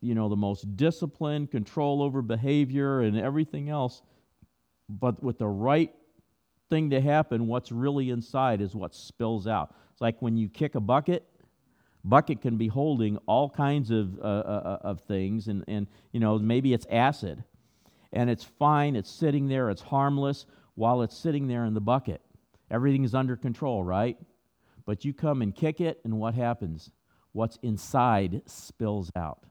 you 0.00 0.14
know, 0.14 0.28
the 0.28 0.36
most 0.36 0.76
discipline, 0.76 1.46
control 1.46 2.02
over 2.02 2.22
behavior, 2.22 3.00
and 3.00 3.18
everything 3.18 3.68
else, 3.68 4.02
but 4.88 5.22
with 5.22 5.38
the 5.38 5.48
right 5.48 5.92
thing 6.68 6.90
to 6.90 7.00
happen, 7.00 7.46
what's 7.46 7.72
really 7.72 8.10
inside 8.10 8.60
is 8.60 8.74
what 8.74 8.94
spills 8.94 9.46
out. 9.46 9.74
It's 10.00 10.02
like 10.02 10.22
when 10.22 10.38
you 10.38 10.48
kick 10.48 10.76
a 10.76 10.80
bucket, 10.80 11.26
bucket 12.04 12.40
can 12.40 12.56
be 12.56 12.68
holding 12.68 13.18
all 13.26 13.50
kinds 13.50 13.90
of, 13.90 14.18
uh, 14.18 14.22
uh, 14.22 14.78
of 14.80 15.02
things, 15.02 15.48
and, 15.48 15.62
and, 15.68 15.86
you 16.12 16.20
know, 16.20 16.38
maybe 16.38 16.72
it's 16.72 16.86
acid. 16.90 17.44
And 18.10 18.30
it's 18.30 18.42
fine, 18.42 18.96
it's 18.96 19.10
sitting 19.10 19.46
there, 19.46 19.68
it's 19.68 19.82
harmless 19.82 20.46
while 20.74 21.02
it's 21.02 21.14
sitting 21.14 21.48
there 21.48 21.66
in 21.66 21.74
the 21.74 21.82
bucket. 21.82 22.22
Everything 22.70 23.04
is 23.04 23.14
under 23.14 23.36
control, 23.36 23.84
right? 23.84 24.16
But 24.86 25.04
you 25.04 25.12
come 25.12 25.42
and 25.42 25.54
kick 25.54 25.82
it, 25.82 26.00
and 26.02 26.18
what 26.18 26.32
happens? 26.32 26.90
What's 27.32 27.58
inside 27.62 28.40
spills 28.46 29.12
out, 29.14 29.44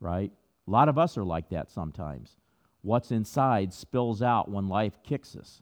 right? 0.00 0.32
A 0.66 0.70
lot 0.70 0.88
of 0.88 0.96
us 0.96 1.18
are 1.18 1.24
like 1.24 1.50
that 1.50 1.70
sometimes. 1.70 2.38
What's 2.80 3.10
inside 3.10 3.74
spills 3.74 4.22
out 4.22 4.50
when 4.50 4.70
life 4.70 4.98
kicks 5.02 5.36
us. 5.36 5.60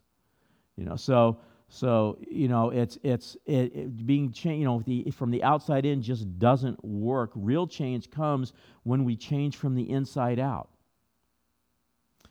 You 0.76 0.85
know, 0.85 0.95
so 0.95 1.38
so 1.75 2.19
you 2.31 2.47
know 2.47 2.71
it's 2.71 2.99
it's 3.02 3.37
it, 3.47 3.75
it 3.75 4.07
being 4.07 4.31
changed. 4.31 4.61
You 4.61 4.64
know, 4.64 4.83
the, 4.87 5.11
from 5.11 5.33
the 5.33 5.43
outside 5.43 5.85
in 5.85 6.02
just 6.02 6.38
doesn't 6.38 6.85
work. 6.85 7.33
Real 7.35 7.66
change 7.66 8.11
comes 8.12 8.52
when 8.85 9.04
we 9.04 9.16
change 9.16 9.57
from 9.57 9.75
the 9.75 9.90
inside 9.90 10.38
out. 10.38 10.69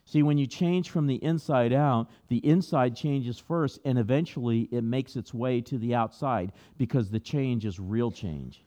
See, 0.05 0.23
when 0.23 0.37
you 0.37 0.47
change 0.47 0.89
from 0.89 1.07
the 1.07 1.15
inside 1.15 1.73
out, 1.73 2.09
the 2.29 2.37
inside 2.37 2.95
changes 2.95 3.37
first, 3.37 3.79
and 3.83 3.97
eventually 3.97 4.69
it 4.71 4.83
makes 4.83 5.17
its 5.17 5.33
way 5.33 5.59
to 5.61 5.77
the 5.77 5.93
outside 5.93 6.53
because 6.77 7.09
the 7.09 7.19
change 7.19 7.65
is 7.65 7.79
real 7.79 8.11
change. 8.11 8.63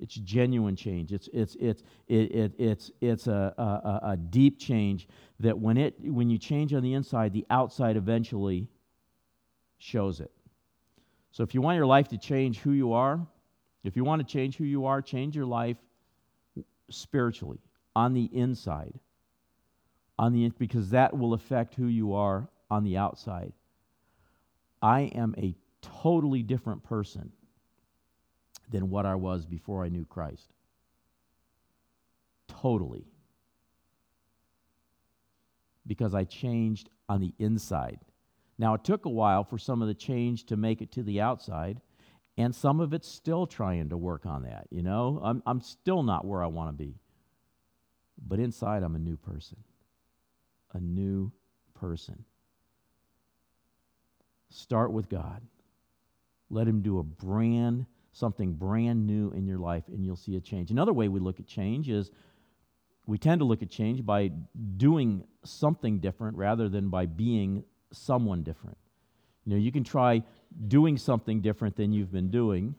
It's 0.00 0.14
genuine 0.14 0.76
change. 0.76 1.12
It's, 1.12 1.28
it's, 1.32 1.56
it's, 1.56 1.82
it, 2.08 2.34
it, 2.34 2.52
it's, 2.58 2.90
it's 3.00 3.26
a, 3.26 3.54
a, 3.58 4.10
a 4.12 4.16
deep 4.16 4.58
change 4.58 5.06
that 5.40 5.58
when, 5.58 5.76
it, 5.76 5.94
when 6.00 6.30
you 6.30 6.38
change 6.38 6.72
on 6.72 6.82
the 6.82 6.94
inside, 6.94 7.32
the 7.32 7.46
outside 7.50 7.96
eventually 7.96 8.68
shows 9.80 10.20
it. 10.20 10.30
So 11.32 11.42
if 11.42 11.54
you 11.54 11.60
want 11.60 11.76
your 11.76 11.86
life 11.86 12.06
to 12.08 12.18
change 12.18 12.60
who 12.60 12.70
you 12.70 12.92
are, 12.92 13.20
if 13.82 13.96
you 13.96 14.04
want 14.04 14.20
to 14.20 14.32
change 14.32 14.56
who 14.56 14.64
you 14.64 14.86
are, 14.86 15.02
change 15.02 15.34
your 15.34 15.46
life 15.46 15.76
spiritually 16.88 17.58
on 17.96 18.14
the 18.14 18.30
inside 18.32 18.94
on 20.20 20.34
the 20.34 20.50
because 20.58 20.90
that 20.90 21.16
will 21.16 21.32
affect 21.32 21.74
who 21.74 21.86
you 21.86 22.12
are 22.12 22.46
on 22.70 22.84
the 22.84 22.98
outside. 22.98 23.54
I 24.82 25.10
am 25.14 25.34
a 25.38 25.54
totally 25.80 26.42
different 26.42 26.84
person 26.84 27.32
than 28.70 28.90
what 28.90 29.06
I 29.06 29.14
was 29.14 29.46
before 29.46 29.82
I 29.82 29.88
knew 29.88 30.04
Christ. 30.04 30.52
Totally. 32.48 33.06
Because 35.86 36.14
I 36.14 36.24
changed 36.24 36.90
on 37.08 37.22
the 37.22 37.32
inside. 37.38 38.00
Now, 38.60 38.74
it 38.74 38.84
took 38.84 39.06
a 39.06 39.10
while 39.10 39.42
for 39.42 39.56
some 39.56 39.80
of 39.80 39.88
the 39.88 39.94
change 39.94 40.44
to 40.44 40.56
make 40.56 40.82
it 40.82 40.92
to 40.92 41.02
the 41.02 41.22
outside, 41.22 41.80
and 42.36 42.54
some 42.54 42.78
of 42.78 42.92
it's 42.92 43.08
still 43.08 43.46
trying 43.46 43.88
to 43.88 43.96
work 43.96 44.26
on 44.26 44.42
that. 44.42 44.66
You 44.70 44.82
know, 44.82 45.18
I'm, 45.24 45.42
I'm 45.46 45.62
still 45.62 46.02
not 46.02 46.26
where 46.26 46.44
I 46.44 46.46
want 46.46 46.68
to 46.68 46.74
be. 46.74 46.96
But 48.22 48.38
inside, 48.38 48.82
I'm 48.82 48.94
a 48.94 48.98
new 48.98 49.16
person 49.16 49.56
a 50.74 50.78
new 50.78 51.32
person. 51.74 52.22
Start 54.50 54.92
with 54.92 55.08
God. 55.08 55.40
Let 56.50 56.68
Him 56.68 56.82
do 56.82 56.98
a 56.98 57.02
brand, 57.02 57.86
something 58.12 58.52
brand 58.52 59.06
new 59.06 59.30
in 59.32 59.46
your 59.46 59.58
life, 59.58 59.84
and 59.88 60.04
you'll 60.04 60.16
see 60.16 60.36
a 60.36 60.40
change. 60.40 60.70
Another 60.70 60.92
way 60.92 61.08
we 61.08 61.18
look 61.18 61.40
at 61.40 61.46
change 61.46 61.88
is 61.88 62.10
we 63.06 63.16
tend 63.16 63.40
to 63.40 63.46
look 63.46 63.62
at 63.62 63.70
change 63.70 64.04
by 64.04 64.30
doing 64.76 65.24
something 65.44 65.98
different 65.98 66.36
rather 66.36 66.68
than 66.68 66.90
by 66.90 67.06
being 67.06 67.64
someone 67.92 68.42
different. 68.42 68.78
You 69.44 69.52
know, 69.52 69.58
you 69.58 69.72
can 69.72 69.84
try 69.84 70.22
doing 70.68 70.96
something 70.96 71.40
different 71.40 71.76
than 71.76 71.92
you've 71.92 72.12
been 72.12 72.30
doing. 72.30 72.74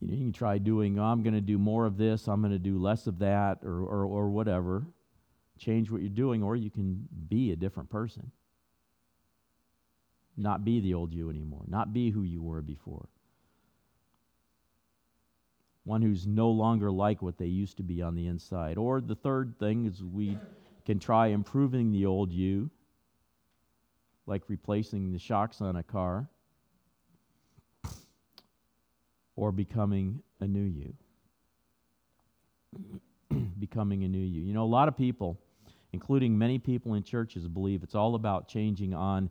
You, 0.00 0.08
know, 0.08 0.14
you 0.14 0.20
can 0.20 0.32
try 0.32 0.58
doing, 0.58 0.98
oh, 0.98 1.04
I'm 1.04 1.22
going 1.22 1.34
to 1.34 1.40
do 1.40 1.58
more 1.58 1.86
of 1.86 1.96
this, 1.96 2.28
I'm 2.28 2.40
going 2.40 2.52
to 2.52 2.58
do 2.58 2.78
less 2.78 3.06
of 3.06 3.20
that, 3.20 3.60
or, 3.62 3.82
or, 3.82 4.04
or 4.04 4.30
whatever 4.30 4.84
change 5.62 5.90
what 5.90 6.00
you're 6.00 6.10
doing, 6.10 6.42
or 6.42 6.56
you 6.56 6.70
can 6.70 7.08
be 7.28 7.52
a 7.52 7.56
different 7.56 7.88
person. 7.88 8.30
Not 10.36 10.64
be 10.64 10.80
the 10.80 10.94
old 10.94 11.12
you 11.12 11.30
anymore, 11.30 11.62
not 11.68 11.92
be 11.92 12.10
who 12.10 12.22
you 12.22 12.42
were 12.42 12.62
before. 12.62 13.08
One 15.84 16.02
who's 16.02 16.26
no 16.26 16.50
longer 16.50 16.90
like 16.90 17.22
what 17.22 17.38
they 17.38 17.46
used 17.46 17.76
to 17.76 17.82
be 17.82 18.02
on 18.02 18.14
the 18.14 18.26
inside. 18.26 18.78
Or 18.78 19.00
the 19.00 19.16
third 19.16 19.58
thing 19.58 19.86
is 19.86 20.02
we 20.02 20.38
can 20.84 20.98
try 20.98 21.28
improving 21.28 21.92
the 21.92 22.06
old 22.06 22.32
you, 22.32 22.70
like 24.26 24.42
replacing 24.48 25.12
the 25.12 25.18
shocks 25.18 25.60
on 25.60 25.76
a 25.76 25.82
car, 25.82 26.28
or 29.36 29.52
becoming 29.52 30.22
a 30.40 30.46
new 30.46 30.60
you. 30.60 30.94
becoming 33.58 34.04
a 34.04 34.08
new 34.08 34.18
you. 34.18 34.42
You 34.42 34.52
know, 34.52 34.64
a 34.64 34.64
lot 34.64 34.88
of 34.88 34.96
people 34.96 35.38
including 35.92 36.36
many 36.36 36.58
people 36.58 36.94
in 36.94 37.02
churches, 37.02 37.46
believe 37.46 37.82
it's 37.82 37.94
all 37.94 38.14
about 38.14 38.48
changing 38.48 38.94
on 38.94 39.30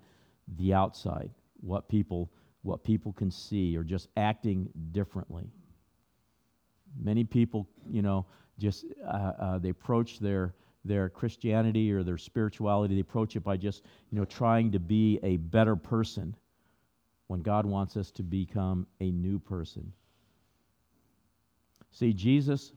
the 0.57 0.73
outside, 0.73 1.29
what 1.59 1.89
people, 1.89 2.31
what 2.61 2.83
people 2.83 3.13
can 3.13 3.31
see, 3.31 3.75
or 3.75 3.83
just 3.83 4.07
acting 4.15 4.69
differently. 4.91 5.49
Many 6.99 7.23
people, 7.23 7.67
you 7.89 8.01
know, 8.01 8.25
just 8.59 8.85
uh, 9.05 9.31
uh, 9.39 9.57
they 9.57 9.69
approach 9.69 10.19
their 10.19 10.53
their 10.83 11.09
Christianity 11.09 11.91
or 11.91 12.03
their 12.03 12.17
spirituality, 12.17 12.95
they 12.95 13.01
approach 13.01 13.35
it 13.35 13.43
by 13.43 13.57
just, 13.57 13.83
you 14.09 14.17
know, 14.17 14.25
trying 14.25 14.71
to 14.71 14.79
be 14.79 15.19
a 15.23 15.37
better 15.37 15.75
person 15.75 16.35
when 17.27 17.41
God 17.41 17.65
wants 17.65 17.95
us 17.97 18.11
to 18.11 18.23
become 18.23 18.87
a 18.99 19.11
new 19.11 19.39
person. 19.39 19.93
See, 21.91 22.13
Jesus, 22.13 22.71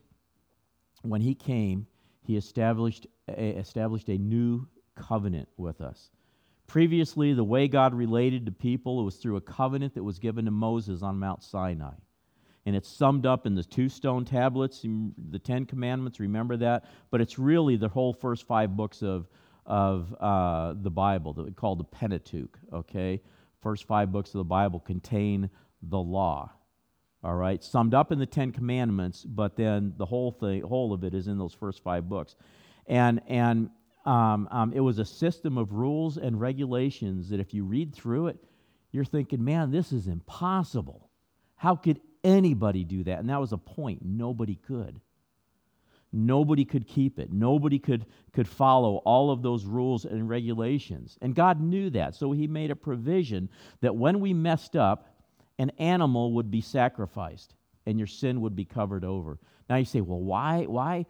when 1.01 1.21
he 1.21 1.33
came, 1.35 1.87
he 2.23 2.37
established 2.37 3.07
a, 3.27 3.57
established 3.57 4.09
a 4.09 4.17
new 4.17 4.67
covenant 4.95 5.49
with 5.57 5.81
us. 5.81 6.09
Previously, 6.67 7.33
the 7.33 7.43
way 7.43 7.67
God 7.67 7.93
related 7.93 8.45
to 8.45 8.51
people 8.51 9.03
was 9.03 9.17
through 9.17 9.35
a 9.35 9.41
covenant 9.41 9.93
that 9.95 10.03
was 10.03 10.19
given 10.19 10.45
to 10.45 10.51
Moses 10.51 11.03
on 11.03 11.19
Mount 11.19 11.43
Sinai. 11.43 11.93
And 12.65 12.75
it's 12.75 12.89
summed 12.89 13.25
up 13.25 13.45
in 13.45 13.53
the 13.53 13.63
two 13.63 13.89
stone 13.89 14.25
tablets, 14.25 14.85
the 15.29 15.39
Ten 15.39 15.65
Commandments, 15.65 16.19
remember 16.19 16.57
that? 16.57 16.85
But 17.11 17.21
it's 17.21 17.37
really 17.37 17.75
the 17.75 17.89
whole 17.89 18.13
first 18.13 18.47
five 18.47 18.75
books 18.75 19.03
of, 19.03 19.27
of 19.65 20.15
uh, 20.19 20.73
the 20.81 20.89
Bible, 20.89 21.33
that 21.33 21.45
we 21.45 21.51
call 21.51 21.75
the 21.75 21.83
Pentateuch, 21.83 22.57
okay? 22.73 23.21
First 23.61 23.85
five 23.85 24.11
books 24.11 24.29
of 24.29 24.39
the 24.39 24.45
Bible 24.45 24.79
contain 24.79 25.49
the 25.81 25.99
law 25.99 26.51
all 27.25 27.33
right 27.33 27.63
summed 27.63 27.93
up 27.93 28.11
in 28.11 28.19
the 28.19 28.25
ten 28.25 28.51
commandments 28.51 29.23
but 29.23 29.55
then 29.55 29.93
the 29.97 30.05
whole 30.05 30.31
thing 30.31 30.61
whole 30.61 30.93
of 30.93 31.03
it 31.03 31.13
is 31.13 31.27
in 31.27 31.37
those 31.37 31.53
first 31.53 31.83
five 31.83 32.07
books 32.07 32.35
and 32.87 33.19
and 33.27 33.69
um, 34.05 34.47
um, 34.51 34.71
it 34.73 34.79
was 34.81 34.99
a 34.99 35.05
system 35.05 35.57
of 35.57 35.73
rules 35.73 36.17
and 36.17 36.39
regulations 36.39 37.29
that 37.29 37.39
if 37.39 37.51
you 37.51 37.65
read 37.65 37.93
through 37.95 38.27
it 38.27 38.37
you're 38.91 39.03
thinking 39.03 39.43
man 39.43 39.71
this 39.71 39.91
is 39.91 40.07
impossible 40.07 41.09
how 41.55 41.75
could 41.75 41.99
anybody 42.25 42.83
do 42.83 43.03
that 43.03 43.19
and 43.19 43.29
that 43.29 43.39
was 43.39 43.53
a 43.53 43.57
point 43.57 43.99
nobody 44.03 44.55
could 44.55 44.99
nobody 46.11 46.65
could 46.65 46.87
keep 46.87 47.19
it 47.19 47.31
nobody 47.31 47.79
could 47.79 48.05
could 48.33 48.47
follow 48.47 48.97
all 49.05 49.31
of 49.31 49.41
those 49.41 49.65
rules 49.65 50.05
and 50.05 50.27
regulations 50.27 51.17
and 51.21 51.35
god 51.35 51.61
knew 51.61 51.89
that 51.89 52.15
so 52.15 52.31
he 52.31 52.47
made 52.47 52.71
a 52.71 52.75
provision 52.75 53.49
that 53.81 53.95
when 53.95 54.19
we 54.19 54.33
messed 54.33 54.75
up 54.75 55.15
an 55.57 55.71
animal 55.77 56.33
would 56.33 56.51
be 56.51 56.61
sacrificed 56.61 57.55
and 57.85 57.97
your 57.97 58.07
sin 58.07 58.41
would 58.41 58.55
be 58.55 58.65
covered 58.65 59.05
over. 59.05 59.39
Now 59.69 59.77
you 59.77 59.85
say, 59.85 60.01
well, 60.01 60.19
why, 60.19 60.63
why, 60.63 61.05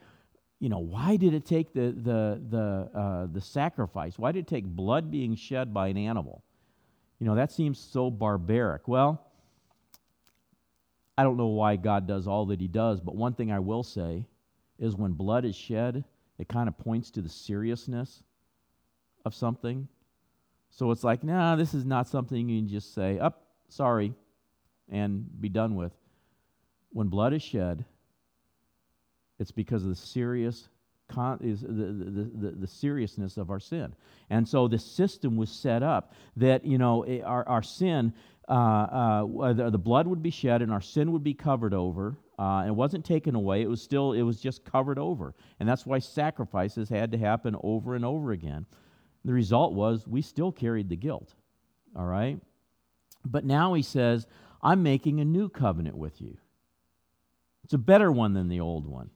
you 0.60 0.70
know, 0.70 0.80
why 0.80 1.16
did 1.18 1.34
it 1.34 1.46
take 1.46 1.74
the, 1.74 1.92
the, 1.92 2.42
the, 2.50 3.00
uh, 3.00 3.28
the 3.32 3.42
sacrifice? 3.42 4.18
Why 4.18 4.32
did 4.32 4.40
it 4.40 4.48
take 4.48 4.66
blood 4.66 5.12
being 5.12 5.36
shed 5.36 5.74
by 5.74 5.88
an 5.88 5.98
animal? 5.98 6.44
You 7.20 7.28
know, 7.28 7.36
that 7.36 7.52
seems 7.52 7.80
so 7.80 8.12
barbaric. 8.12 8.88
Well, 8.88 9.25
I 11.18 11.24
don't 11.24 11.38
know 11.38 11.48
why 11.48 11.76
God 11.76 12.08
does 12.08 12.28
all 12.28 12.46
that 12.48 12.60
He 12.60 12.68
does, 12.68 13.00
but 13.00 13.16
one 13.16 13.34
thing 13.34 13.52
I 13.52 13.60
will 13.60 13.84
say 13.84 14.26
is 14.80 14.96
when 14.96 15.14
blood 15.14 15.46
is 15.46 15.56
shed, 15.56 16.04
it 16.38 16.48
kind 16.50 16.68
of 16.68 16.78
points 16.78 17.12
to 17.12 17.22
the 17.22 17.30
seriousness 17.30 18.24
of 19.24 19.34
something. 19.34 19.88
So 20.70 20.92
it's 20.92 21.04
like, 21.04 21.24
nah, 21.24 21.56
this 21.56 21.74
is 21.74 21.86
not 21.86 22.08
something 22.10 22.50
you 22.50 22.60
can 22.60 22.68
just 22.68 22.94
say, 22.94 23.18
up, 23.18 23.42
oh, 23.42 23.48
sorry, 23.70 24.14
and 24.90 25.26
be 25.40 25.48
done 25.48 25.76
with. 25.76 25.94
When 26.92 27.08
blood 27.08 27.34
is 27.34 27.42
shed, 27.42 27.86
it's 29.40 29.52
because 29.52 29.84
of 29.84 29.90
the 29.90 29.96
serious 29.96 30.68
Con, 31.08 31.40
is 31.42 31.62
the, 31.62 31.68
the, 31.68 32.32
the, 32.34 32.52
the, 32.52 32.68
seriousness 32.68 33.38
of 33.38 33.52
our 33.52 33.60
sin. 33.60 33.94
And 34.30 34.48
so 34.48 34.68
the 34.68 34.80
system 34.80 35.38
was 35.38 35.52
set 35.52 35.84
up 35.84 36.14
that, 36.38 36.66
you 36.66 36.78
know, 36.78 37.06
our, 37.24 37.48
our 37.48 37.62
sin, 37.62 38.12
uh, 38.50 38.52
uh, 38.52 39.54
the, 39.54 39.70
the, 39.70 39.78
blood 39.78 40.08
would 40.08 40.24
be 40.24 40.32
shed 40.32 40.62
and 40.62 40.72
our 40.72 40.82
sin 40.82 41.12
would 41.12 41.24
be 41.24 41.34
covered 41.34 41.74
over. 41.74 42.18
Uh, 42.40 42.66
it 42.68 42.72
wasn't 42.72 43.06
taken 43.06 43.36
away, 43.36 43.62
it 43.62 43.70
was 43.70 43.82
still, 43.82 44.14
it 44.14 44.24
was 44.24 44.42
just 44.42 44.66
covered 44.66 44.98
over. 44.98 45.36
And 45.60 45.70
that's 45.70 45.86
why 45.86 46.00
sacrifices 46.00 46.90
had 46.90 47.12
to 47.12 47.18
happen 47.18 47.56
over 47.62 47.96
and 47.96 48.04
over 48.04 48.32
again. 48.32 48.66
The 49.24 49.34
result 49.34 49.74
was 49.74 50.08
we 50.08 50.22
still 50.22 50.52
carried 50.52 50.90
the 50.90 50.96
guilt, 50.96 51.34
all 51.96 52.06
right? 52.06 52.40
But 53.26 53.46
now 53.46 53.74
he 53.74 53.82
says, 53.82 54.28
I'm 54.62 54.84
making 54.84 55.20
a 55.20 55.26
new 55.26 55.50
covenant 55.50 55.98
with 55.98 56.20
you. 56.20 56.38
It's 57.64 57.74
a 57.74 57.80
better 57.80 58.12
one 58.12 58.34
than 58.34 58.48
the 58.48 58.60
old 58.60 58.86
one. 58.86 59.10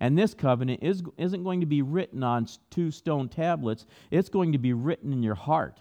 And 0.00 0.16
this 0.16 0.34
covenant 0.34 0.80
is, 0.82 1.02
isn't 1.16 1.42
going 1.42 1.60
to 1.60 1.66
be 1.66 1.82
written 1.82 2.22
on 2.22 2.46
two 2.70 2.90
stone 2.90 3.28
tablets, 3.28 3.86
it's 4.10 4.28
going 4.28 4.52
to 4.52 4.58
be 4.58 4.72
written 4.72 5.12
in 5.12 5.22
your 5.22 5.34
heart. 5.34 5.80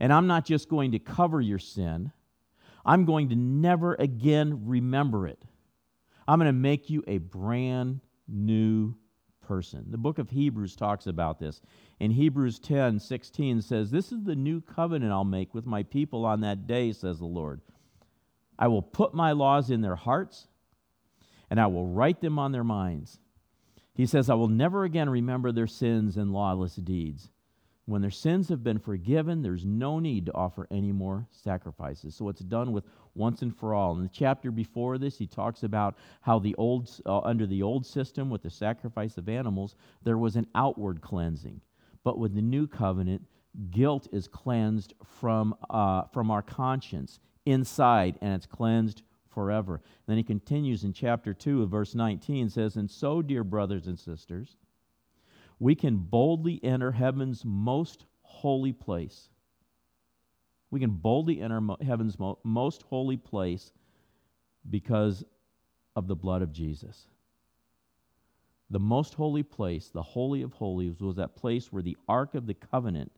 And 0.00 0.12
I'm 0.12 0.26
not 0.26 0.44
just 0.44 0.68
going 0.68 0.92
to 0.92 0.98
cover 0.98 1.40
your 1.40 1.58
sin, 1.58 2.12
I'm 2.84 3.04
going 3.04 3.28
to 3.30 3.36
never 3.36 3.94
again 3.94 4.66
remember 4.66 5.26
it. 5.26 5.42
I'm 6.26 6.38
going 6.38 6.48
to 6.48 6.52
make 6.52 6.88
you 6.88 7.02
a 7.06 7.18
brand 7.18 8.00
new 8.26 8.94
person. 9.46 9.84
The 9.90 9.98
book 9.98 10.18
of 10.18 10.30
Hebrews 10.30 10.74
talks 10.74 11.06
about 11.06 11.38
this. 11.38 11.60
In 12.00 12.10
Hebrews 12.10 12.58
10 12.58 12.98
16 12.98 13.62
says, 13.62 13.90
This 13.90 14.12
is 14.12 14.24
the 14.24 14.34
new 14.34 14.60
covenant 14.60 15.12
I'll 15.12 15.24
make 15.24 15.54
with 15.54 15.66
my 15.66 15.82
people 15.82 16.24
on 16.24 16.40
that 16.40 16.66
day, 16.66 16.92
says 16.92 17.18
the 17.18 17.26
Lord. 17.26 17.60
I 18.58 18.68
will 18.68 18.82
put 18.82 19.14
my 19.14 19.32
laws 19.32 19.70
in 19.70 19.80
their 19.80 19.96
hearts 19.96 20.48
and 21.54 21.60
I 21.60 21.68
will 21.68 21.86
write 21.86 22.20
them 22.20 22.36
on 22.36 22.50
their 22.50 22.64
minds. 22.64 23.20
He 23.94 24.06
says, 24.06 24.28
I 24.28 24.34
will 24.34 24.48
never 24.48 24.82
again 24.82 25.08
remember 25.08 25.52
their 25.52 25.68
sins 25.68 26.16
and 26.16 26.32
lawless 26.32 26.74
deeds. 26.74 27.30
When 27.86 28.02
their 28.02 28.10
sins 28.10 28.48
have 28.48 28.64
been 28.64 28.80
forgiven, 28.80 29.40
there's 29.40 29.64
no 29.64 30.00
need 30.00 30.26
to 30.26 30.34
offer 30.34 30.66
any 30.72 30.90
more 30.90 31.28
sacrifices. 31.30 32.16
So 32.16 32.28
it's 32.28 32.40
done 32.40 32.72
with 32.72 32.82
once 33.14 33.42
and 33.42 33.56
for 33.56 33.72
all. 33.72 33.94
In 33.94 34.02
the 34.02 34.08
chapter 34.08 34.50
before 34.50 34.98
this, 34.98 35.16
he 35.16 35.28
talks 35.28 35.62
about 35.62 35.96
how 36.22 36.40
the 36.40 36.56
old, 36.56 36.90
uh, 37.06 37.20
under 37.20 37.46
the 37.46 37.62
old 37.62 37.86
system 37.86 38.30
with 38.30 38.42
the 38.42 38.50
sacrifice 38.50 39.16
of 39.16 39.28
animals, 39.28 39.76
there 40.02 40.18
was 40.18 40.34
an 40.34 40.48
outward 40.56 41.02
cleansing. 41.02 41.60
But 42.02 42.18
with 42.18 42.34
the 42.34 42.42
new 42.42 42.66
covenant, 42.66 43.22
guilt 43.70 44.08
is 44.10 44.26
cleansed 44.26 44.94
from, 45.20 45.54
uh, 45.70 46.02
from 46.12 46.32
our 46.32 46.42
conscience 46.42 47.20
inside, 47.46 48.18
and 48.20 48.34
it's 48.34 48.46
cleansed 48.46 49.04
forever. 49.34 49.82
Then 50.06 50.16
he 50.16 50.22
continues 50.22 50.84
in 50.84 50.92
chapter 50.92 51.34
2 51.34 51.62
of 51.62 51.70
verse 51.70 51.94
19 51.94 52.48
says, 52.48 52.76
And 52.76 52.90
so, 52.90 53.20
dear 53.20 53.44
brothers 53.44 53.86
and 53.86 53.98
sisters, 53.98 54.56
we 55.58 55.74
can 55.74 55.96
boldly 55.96 56.62
enter 56.62 56.92
heaven's 56.92 57.44
most 57.44 58.06
holy 58.22 58.72
place. 58.72 59.28
We 60.70 60.80
can 60.80 60.90
boldly 60.90 61.40
enter 61.40 61.60
heaven's 61.84 62.16
most 62.42 62.82
holy 62.82 63.16
place 63.16 63.72
because 64.68 65.24
of 65.94 66.08
the 66.08 66.16
blood 66.16 66.42
of 66.42 66.52
Jesus. 66.52 67.06
The 68.70 68.80
most 68.80 69.14
holy 69.14 69.42
place, 69.42 69.90
the 69.90 70.02
Holy 70.02 70.42
of 70.42 70.52
Holies, 70.54 71.00
was 71.00 71.16
that 71.16 71.36
place 71.36 71.72
where 71.72 71.82
the 71.82 71.96
Ark 72.08 72.34
of 72.34 72.46
the 72.46 72.54
Covenant 72.54 73.12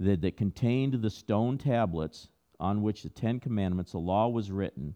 that, 0.00 0.20
that 0.20 0.36
contained 0.36 0.94
the 0.94 1.10
stone 1.10 1.56
tablets 1.56 2.28
on 2.60 2.82
which 2.82 3.02
the 3.02 3.08
Ten 3.08 3.40
Commandments, 3.40 3.92
the 3.92 3.98
law, 3.98 4.28
was 4.28 4.50
written, 4.50 4.94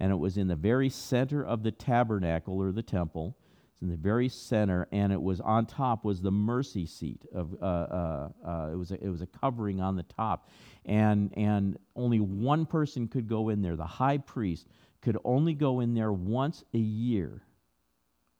and 0.00 0.10
it 0.10 0.16
was 0.16 0.38
in 0.38 0.48
the 0.48 0.56
very 0.56 0.88
center 0.88 1.44
of 1.44 1.62
the 1.62 1.70
tabernacle 1.70 2.60
or 2.60 2.72
the 2.72 2.82
temple. 2.82 3.36
It's 3.72 3.82
in 3.82 3.90
the 3.90 3.96
very 3.96 4.30
center, 4.30 4.88
and 4.90 5.12
it 5.12 5.20
was 5.20 5.40
on 5.40 5.66
top 5.66 6.04
was 6.04 6.22
the 6.22 6.30
mercy 6.30 6.86
seat 6.86 7.24
of 7.34 7.54
uh, 7.60 7.64
uh, 7.64 8.28
uh, 8.44 8.70
it 8.72 8.76
was 8.76 8.90
a, 8.90 9.04
it 9.04 9.08
was 9.10 9.20
a 9.20 9.26
covering 9.26 9.80
on 9.80 9.96
the 9.96 10.02
top, 10.02 10.48
and 10.86 11.32
and 11.36 11.78
only 11.94 12.18
one 12.18 12.64
person 12.64 13.06
could 13.06 13.28
go 13.28 13.50
in 13.50 13.60
there. 13.60 13.76
The 13.76 13.84
high 13.84 14.18
priest 14.18 14.66
could 15.02 15.18
only 15.24 15.54
go 15.54 15.80
in 15.80 15.94
there 15.94 16.12
once 16.12 16.64
a 16.74 16.78
year, 16.78 17.42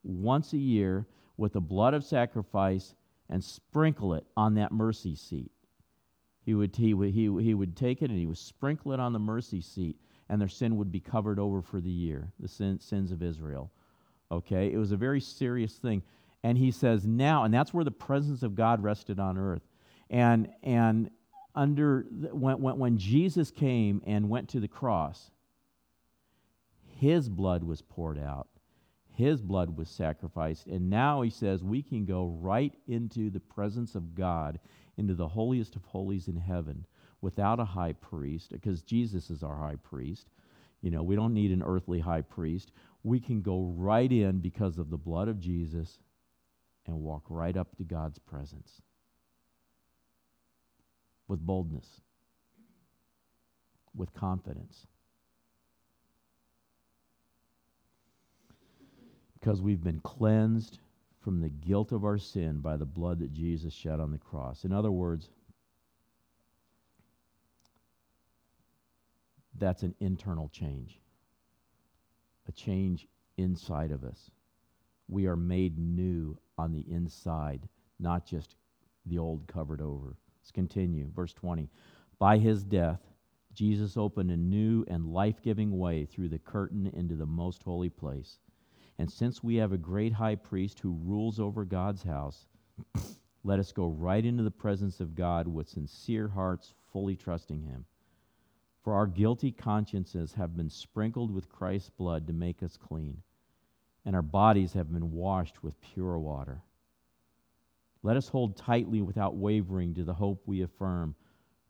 once 0.02 0.52
a 0.54 0.58
year 0.58 1.06
with 1.36 1.52
the 1.52 1.60
blood 1.60 1.94
of 1.94 2.04
sacrifice 2.04 2.94
and 3.28 3.42
sprinkle 3.42 4.14
it 4.14 4.26
on 4.36 4.54
that 4.54 4.72
mercy 4.72 5.14
seat. 5.14 5.52
He 6.42 6.54
would, 6.54 6.74
he 6.74 6.94
would, 6.94 7.10
he, 7.10 7.22
he 7.42 7.54
would 7.54 7.76
take 7.76 8.02
it 8.02 8.10
and 8.10 8.18
he 8.18 8.26
would 8.26 8.38
sprinkle 8.38 8.92
it 8.92 9.00
on 9.00 9.12
the 9.12 9.18
mercy 9.18 9.60
seat 9.60 9.96
and 10.30 10.40
their 10.40 10.48
sin 10.48 10.76
would 10.76 10.92
be 10.92 11.00
covered 11.00 11.40
over 11.40 11.60
for 11.60 11.80
the 11.80 11.90
year, 11.90 12.30
the 12.38 12.46
sin, 12.46 12.78
sins 12.78 13.10
of 13.10 13.20
Israel. 13.20 13.72
Okay? 14.30 14.72
It 14.72 14.78
was 14.78 14.92
a 14.92 14.96
very 14.96 15.20
serious 15.20 15.74
thing. 15.74 16.02
And 16.44 16.56
he 16.56 16.70
says, 16.70 17.04
now, 17.04 17.42
and 17.42 17.52
that's 17.52 17.74
where 17.74 17.84
the 17.84 17.90
presence 17.90 18.44
of 18.44 18.54
God 18.54 18.82
rested 18.82 19.18
on 19.18 19.36
earth. 19.36 19.66
And, 20.08 20.48
and 20.62 21.10
under, 21.56 22.06
when, 22.30 22.62
when, 22.62 22.78
when 22.78 22.96
Jesus 22.96 23.50
came 23.50 24.00
and 24.06 24.30
went 24.30 24.48
to 24.50 24.60
the 24.60 24.68
cross, 24.68 25.32
his 26.96 27.28
blood 27.28 27.64
was 27.64 27.82
poured 27.82 28.18
out. 28.18 28.46
His 29.16 29.42
blood 29.42 29.76
was 29.76 29.88
sacrificed. 29.90 30.68
And 30.68 30.88
now 30.88 31.22
he 31.22 31.30
says 31.30 31.64
we 31.64 31.82
can 31.82 32.04
go 32.04 32.36
right 32.40 32.72
into 32.86 33.30
the 33.30 33.40
presence 33.40 33.96
of 33.96 34.14
God, 34.14 34.60
into 34.96 35.14
the 35.14 35.28
holiest 35.28 35.74
of 35.74 35.84
holies 35.86 36.28
in 36.28 36.36
heaven 36.36 36.86
without 37.20 37.60
a 37.60 37.64
high 37.64 37.92
priest, 37.92 38.50
because 38.52 38.82
Jesus 38.82 39.30
is 39.30 39.42
our 39.42 39.56
high 39.56 39.76
priest. 39.76 40.26
You 40.82 40.90
know, 40.90 41.02
we 41.02 41.16
don't 41.16 41.34
need 41.34 41.50
an 41.50 41.62
earthly 41.62 42.00
high 42.00 42.22
priest. 42.22 42.72
We 43.02 43.20
can 43.20 43.42
go 43.42 43.72
right 43.76 44.10
in 44.10 44.38
because 44.38 44.78
of 44.78 44.90
the 44.90 44.96
blood 44.96 45.28
of 45.28 45.38
Jesus 45.38 45.98
and 46.86 47.00
walk 47.00 47.24
right 47.28 47.56
up 47.56 47.76
to 47.76 47.84
God's 47.84 48.18
presence 48.18 48.80
with 51.28 51.40
boldness, 51.40 51.86
with 53.94 54.12
confidence. 54.14 54.86
Because 59.38 59.62
we've 59.62 59.82
been 59.82 60.00
cleansed 60.00 60.78
from 61.22 61.40
the 61.40 61.48
guilt 61.48 61.92
of 61.92 62.04
our 62.04 62.18
sin 62.18 62.60
by 62.60 62.76
the 62.76 62.84
blood 62.84 63.20
that 63.20 63.32
Jesus 63.32 63.72
shed 63.72 64.00
on 64.00 64.10
the 64.10 64.18
cross. 64.18 64.64
In 64.64 64.72
other 64.72 64.90
words, 64.90 65.30
that's 69.60 69.82
an 69.82 69.94
internal 70.00 70.48
change, 70.48 71.00
a 72.48 72.52
change 72.52 73.06
inside 73.36 73.92
of 73.92 74.02
us. 74.02 74.30
We 75.08 75.26
are 75.26 75.36
made 75.36 75.78
new 75.78 76.36
on 76.58 76.72
the 76.72 76.84
inside, 76.90 77.68
not 77.98 78.26
just 78.26 78.56
the 79.06 79.18
old 79.18 79.46
covered 79.46 79.80
over. 79.80 80.16
Let's 80.40 80.50
continue. 80.50 81.10
Verse 81.14 81.32
20. 81.32 81.68
By 82.18 82.38
his 82.38 82.64
death, 82.64 83.00
Jesus 83.52 83.96
opened 83.96 84.30
a 84.30 84.36
new 84.36 84.84
and 84.88 85.12
life 85.12 85.42
giving 85.42 85.78
way 85.78 86.06
through 86.06 86.28
the 86.28 86.38
curtain 86.38 86.86
into 86.94 87.16
the 87.16 87.26
most 87.26 87.62
holy 87.62 87.90
place. 87.90 88.38
And 88.98 89.10
since 89.10 89.42
we 89.42 89.56
have 89.56 89.72
a 89.72 89.78
great 89.78 90.12
high 90.12 90.36
priest 90.36 90.80
who 90.80 90.98
rules 91.02 91.40
over 91.40 91.64
God's 91.64 92.02
house, 92.02 92.46
let 93.44 93.58
us 93.58 93.72
go 93.72 93.88
right 93.88 94.24
into 94.24 94.42
the 94.42 94.50
presence 94.50 95.00
of 95.00 95.14
God 95.14 95.48
with 95.48 95.68
sincere 95.68 96.28
hearts, 96.28 96.74
fully 96.92 97.16
trusting 97.16 97.62
him. 97.62 97.84
For 98.82 98.94
our 98.94 99.06
guilty 99.06 99.52
consciences 99.52 100.32
have 100.34 100.56
been 100.56 100.70
sprinkled 100.70 101.30
with 101.30 101.50
Christ's 101.50 101.90
blood 101.90 102.26
to 102.26 102.32
make 102.32 102.62
us 102.62 102.78
clean, 102.78 103.22
and 104.04 104.16
our 104.16 104.22
bodies 104.22 104.72
have 104.72 104.92
been 104.92 105.12
washed 105.12 105.62
with 105.62 105.80
pure 105.80 106.18
water. 106.18 106.62
Let 108.02 108.16
us 108.16 108.28
hold 108.28 108.56
tightly 108.56 109.02
without 109.02 109.36
wavering 109.36 109.94
to 109.94 110.04
the 110.04 110.14
hope 110.14 110.42
we 110.46 110.62
affirm, 110.62 111.14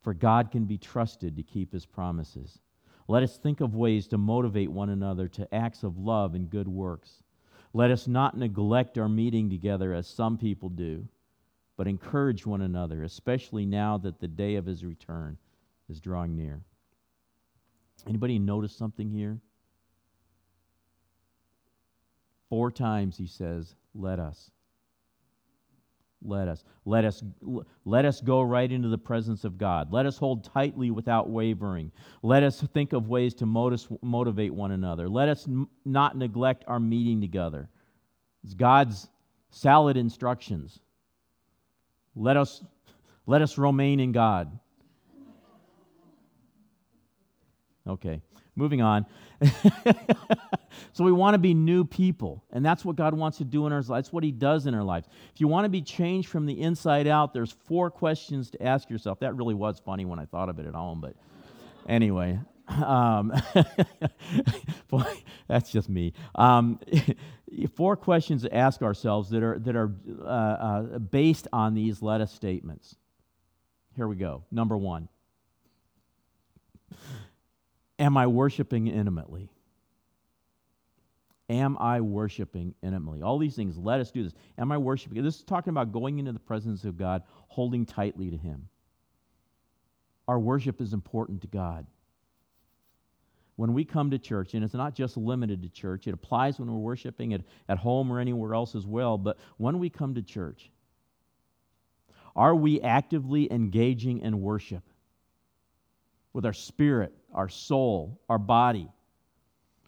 for 0.02 0.14
God 0.14 0.52
can 0.52 0.66
be 0.66 0.78
trusted 0.78 1.36
to 1.36 1.42
keep 1.42 1.72
his 1.72 1.84
promises. 1.84 2.60
Let 3.08 3.24
us 3.24 3.36
think 3.36 3.60
of 3.60 3.74
ways 3.74 4.06
to 4.08 4.18
motivate 4.18 4.70
one 4.70 4.90
another 4.90 5.26
to 5.28 5.52
acts 5.52 5.82
of 5.82 5.98
love 5.98 6.36
and 6.36 6.48
good 6.48 6.68
works. 6.68 7.24
Let 7.72 7.90
us 7.90 8.06
not 8.06 8.38
neglect 8.38 8.98
our 8.98 9.08
meeting 9.08 9.50
together 9.50 9.92
as 9.92 10.06
some 10.06 10.38
people 10.38 10.68
do, 10.68 11.08
but 11.76 11.88
encourage 11.88 12.46
one 12.46 12.60
another, 12.60 13.02
especially 13.02 13.66
now 13.66 13.98
that 13.98 14.20
the 14.20 14.28
day 14.28 14.54
of 14.54 14.66
his 14.66 14.84
return 14.84 15.38
is 15.88 16.00
drawing 16.00 16.36
near. 16.36 16.62
Anybody 18.06 18.38
notice 18.38 18.74
something 18.74 19.10
here? 19.10 19.38
Four 22.48 22.70
times 22.70 23.16
he 23.16 23.26
says, 23.26 23.74
let 23.94 24.18
us. 24.18 24.50
Let 26.22 26.48
us. 26.48 26.64
Let 26.84 27.04
us 27.04 27.22
let 27.86 28.04
us 28.04 28.20
go 28.20 28.42
right 28.42 28.70
into 28.70 28.88
the 28.88 28.98
presence 28.98 29.44
of 29.44 29.56
God. 29.56 29.90
Let 29.90 30.04
us 30.04 30.18
hold 30.18 30.44
tightly 30.44 30.90
without 30.90 31.30
wavering. 31.30 31.92
Let 32.22 32.42
us 32.42 32.60
think 32.60 32.92
of 32.92 33.08
ways 33.08 33.32
to 33.36 33.46
motivate 33.46 34.52
one 34.52 34.72
another. 34.72 35.08
Let 35.08 35.30
us 35.30 35.48
not 35.84 36.18
neglect 36.18 36.64
our 36.66 36.80
meeting 36.80 37.22
together. 37.22 37.70
It's 38.44 38.52
God's 38.52 39.08
salad 39.48 39.96
instructions. 39.96 40.80
Let 42.14 42.36
us 42.36 42.62
let 43.26 43.40
us 43.40 43.56
remain 43.56 43.98
in 43.98 44.12
God. 44.12 44.58
Okay, 47.88 48.20
moving 48.56 48.82
on. 48.82 49.06
so 50.92 51.02
we 51.02 51.12
want 51.12 51.34
to 51.34 51.38
be 51.38 51.54
new 51.54 51.84
people, 51.84 52.44
and 52.52 52.64
that's 52.64 52.84
what 52.84 52.96
God 52.96 53.14
wants 53.14 53.38
to 53.38 53.44
do 53.44 53.66
in 53.66 53.72
our 53.72 53.78
lives. 53.78 53.88
That's 53.88 54.12
what 54.12 54.22
He 54.22 54.32
does 54.32 54.66
in 54.66 54.74
our 54.74 54.84
lives. 54.84 55.08
If 55.34 55.40
you 55.40 55.48
want 55.48 55.64
to 55.64 55.70
be 55.70 55.82
changed 55.82 56.28
from 56.28 56.46
the 56.46 56.60
inside 56.60 57.06
out, 57.06 57.32
there's 57.32 57.52
four 57.52 57.90
questions 57.90 58.50
to 58.50 58.62
ask 58.62 58.90
yourself. 58.90 59.20
That 59.20 59.34
really 59.34 59.54
was 59.54 59.80
funny 59.80 60.04
when 60.04 60.18
I 60.18 60.26
thought 60.26 60.48
of 60.48 60.58
it 60.58 60.66
at 60.66 60.74
home, 60.74 61.00
but 61.00 61.14
anyway. 61.88 62.38
Um, 62.68 63.32
boy, 64.88 65.04
that's 65.48 65.72
just 65.72 65.88
me. 65.88 66.12
Um, 66.34 66.78
four 67.74 67.96
questions 67.96 68.42
to 68.42 68.54
ask 68.54 68.82
ourselves 68.82 69.30
that 69.30 69.42
are, 69.42 69.58
that 69.58 69.74
are 69.74 69.92
uh, 70.20 70.24
uh, 70.24 70.98
based 70.98 71.48
on 71.52 71.74
these 71.74 72.00
let 72.00 72.20
us 72.20 72.32
statements. 72.32 72.94
Here 73.96 74.06
we 74.06 74.16
go. 74.16 74.44
Number 74.52 74.76
one 74.76 75.08
Am 78.00 78.16
I 78.16 78.26
worshiping 78.26 78.88
intimately? 78.88 79.50
Am 81.50 81.76
I 81.78 82.00
worshiping 82.00 82.74
intimately? 82.82 83.22
All 83.22 83.38
these 83.38 83.54
things, 83.54 83.76
let 83.76 84.00
us 84.00 84.10
do 84.10 84.24
this. 84.24 84.32
Am 84.56 84.72
I 84.72 84.78
worshiping? 84.78 85.22
This 85.22 85.36
is 85.36 85.42
talking 85.42 85.70
about 85.70 85.92
going 85.92 86.18
into 86.18 86.32
the 86.32 86.40
presence 86.40 86.84
of 86.84 86.96
God, 86.96 87.22
holding 87.48 87.84
tightly 87.84 88.30
to 88.30 88.36
Him. 88.36 88.68
Our 90.26 90.38
worship 90.38 90.80
is 90.80 90.94
important 90.94 91.42
to 91.42 91.48
God. 91.48 91.86
When 93.56 93.74
we 93.74 93.84
come 93.84 94.10
to 94.12 94.18
church, 94.18 94.54
and 94.54 94.64
it's 94.64 94.72
not 94.72 94.94
just 94.94 95.18
limited 95.18 95.62
to 95.62 95.68
church, 95.68 96.06
it 96.06 96.14
applies 96.14 96.58
when 96.58 96.72
we're 96.72 96.78
worshiping 96.78 97.34
at, 97.34 97.42
at 97.68 97.76
home 97.76 98.10
or 98.10 98.18
anywhere 98.18 98.54
else 98.54 98.74
as 98.74 98.86
well, 98.86 99.18
but 99.18 99.36
when 99.58 99.78
we 99.78 99.90
come 99.90 100.14
to 100.14 100.22
church, 100.22 100.70
are 102.34 102.54
we 102.54 102.80
actively 102.80 103.52
engaging 103.52 104.20
in 104.20 104.40
worship? 104.40 104.84
with 106.32 106.46
our 106.46 106.52
spirit, 106.52 107.12
our 107.32 107.48
soul, 107.48 108.20
our 108.28 108.38
body, 108.38 108.88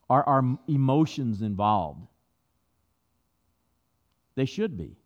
are 0.08 0.22
our 0.24 0.58
emotions 0.68 1.42
involved? 1.42 2.06
They 4.34 4.44
should 4.44 4.76
be. 4.76 4.96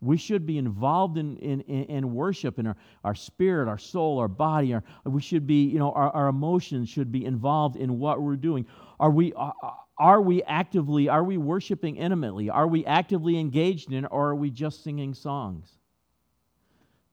We 0.00 0.16
should 0.16 0.46
be 0.46 0.58
involved 0.58 1.18
in, 1.18 1.36
in, 1.38 1.60
in 1.62 2.14
worship, 2.14 2.58
in 2.60 2.68
our, 2.68 2.76
our 3.02 3.16
spirit, 3.16 3.68
our 3.68 3.78
soul, 3.78 4.18
our 4.18 4.28
body. 4.28 4.74
Our, 4.74 4.84
we 5.04 5.20
should 5.20 5.46
be, 5.46 5.64
you 5.64 5.78
know, 5.78 5.90
our, 5.90 6.10
our 6.10 6.28
emotions 6.28 6.88
should 6.88 7.10
be 7.10 7.24
involved 7.24 7.74
in 7.76 7.98
what 7.98 8.22
we're 8.22 8.36
doing. 8.36 8.66
Are 9.00 9.10
we, 9.10 9.32
are, 9.32 9.54
are 9.98 10.20
we 10.20 10.44
actively, 10.44 11.08
are 11.08 11.24
we 11.24 11.36
worshiping 11.36 11.96
intimately? 11.96 12.48
Are 12.48 12.68
we 12.68 12.86
actively 12.86 13.38
engaged 13.38 13.92
in 13.92 14.06
or 14.06 14.28
are 14.28 14.36
we 14.36 14.50
just 14.50 14.84
singing 14.84 15.14
songs? 15.14 15.78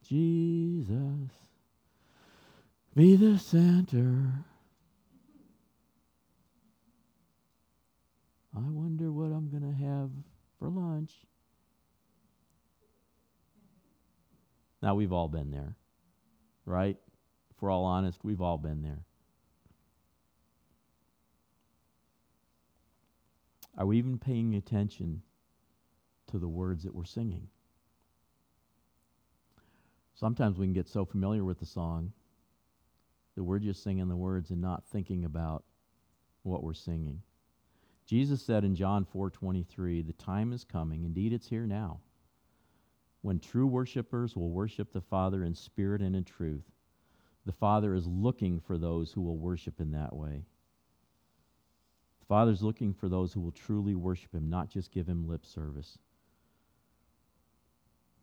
Jesus 0.08 1.32
be 2.96 3.16
the 3.18 3.38
center. 3.38 4.46
I 8.56 8.62
wonder 8.70 9.12
what 9.12 9.26
I'm 9.26 9.50
going 9.50 9.70
to 9.70 9.84
have 9.84 10.10
for 10.58 10.70
lunch. 10.70 11.12
Now, 14.82 14.96
we've 14.96 15.12
all 15.12 15.28
been 15.28 15.52
there, 15.52 15.76
right? 16.66 16.96
If 17.50 17.62
we're 17.62 17.72
all 17.72 17.84
honest, 17.84 18.24
we've 18.24 18.42
all 18.42 18.58
been 18.58 18.82
there. 18.82 19.04
Are 23.78 23.86
we 23.86 23.98
even 23.98 24.18
paying 24.18 24.56
attention 24.56 25.22
to 26.32 26.40
the 26.40 26.48
words 26.48 26.84
that 26.84 26.96
we're 26.96 27.04
singing? 27.04 27.50
Sometimes 30.14 30.58
we 30.58 30.66
can 30.66 30.74
get 30.74 30.88
so 30.88 31.04
familiar 31.04 31.44
with 31.44 31.60
the 31.60 31.66
song 31.66 32.14
that 33.36 33.44
we're 33.44 33.60
just 33.60 33.84
singing 33.84 34.08
the 34.08 34.16
words 34.16 34.50
and 34.52 34.62
not 34.62 34.86
thinking 34.86 35.26
about 35.26 35.64
what 36.44 36.64
we're 36.64 36.74
singing. 36.74 37.22
Jesus 38.06 38.42
said 38.42 38.64
in 38.64 38.76
John 38.76 39.04
4:23, 39.04 40.02
"The 40.02 40.14
time 40.14 40.54
is 40.54 40.64
coming, 40.64 41.06
indeed 41.06 41.34
it's 41.34 41.48
here 41.48 41.66
now, 41.66 42.02
when 43.22 43.40
true 43.40 43.66
worshipers 43.66 44.36
will 44.36 44.52
worship 44.52 44.92
the 44.92 45.02
Father 45.02 45.44
in 45.44 45.56
spirit 45.56 46.02
and 46.02 46.16
in 46.16 46.24
truth. 46.24 46.72
The 47.46 47.52
Father 47.52 47.96
is 47.96 48.08
looking 48.08 48.60
for 48.60 48.78
those 48.78 49.12
who 49.12 49.22
will 49.22 49.38
worship 49.38 49.80
in 49.80 49.92
that 49.92 50.16
way. 50.16 50.46
The 52.20 52.26
Father 52.26 52.52
is 52.52 52.62
looking 52.62 52.94
for 52.94 53.10
those 53.10 53.34
who 53.34 53.42
will 53.42 53.52
truly 53.52 53.96
worship 53.96 54.34
him, 54.34 54.50
not 54.50 54.70
just 54.70 54.92
give 54.92 55.08
him 55.08 55.28
lip 55.28 55.46
service. 55.46 55.98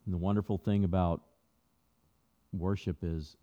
And 0.05 0.15
the 0.15 0.19
wonderful 0.19 0.59
thing 0.59 0.85
about 0.85 1.23
worship 2.53 2.99
is 3.03 3.37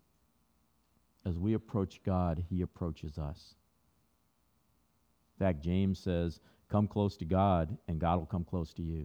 as 1.24 1.38
we 1.38 1.54
approach 1.54 2.00
God, 2.04 2.44
He 2.48 2.62
approaches 2.62 3.18
us. 3.18 3.54
In 5.38 5.46
fact, 5.46 5.62
James 5.62 5.98
says, 5.98 6.40
Come 6.68 6.86
close 6.86 7.16
to 7.16 7.24
God, 7.24 7.76
and 7.88 7.98
God 7.98 8.18
will 8.18 8.26
come 8.26 8.44
close 8.44 8.72
to 8.74 8.82
you. 8.82 9.02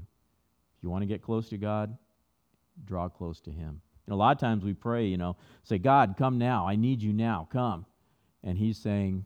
If 0.77 0.83
you 0.83 0.89
want 0.89 1.01
to 1.01 1.07
get 1.07 1.21
close 1.21 1.49
to 1.49 1.57
God, 1.57 1.97
draw 2.85 3.09
close 3.09 3.41
to 3.41 3.51
Him. 3.51 3.81
And 4.05 4.13
a 4.13 4.15
lot 4.15 4.35
of 4.35 4.39
times 4.39 4.63
we 4.63 4.73
pray, 4.73 5.07
you 5.07 5.17
know, 5.17 5.35
say, 5.63 5.79
God, 5.79 6.15
come 6.17 6.37
now. 6.37 6.67
I 6.67 6.75
need 6.75 7.01
you 7.01 7.11
now. 7.11 7.47
Come. 7.51 7.85
And 8.43 8.57
He's 8.57 8.77
saying, 8.77 9.25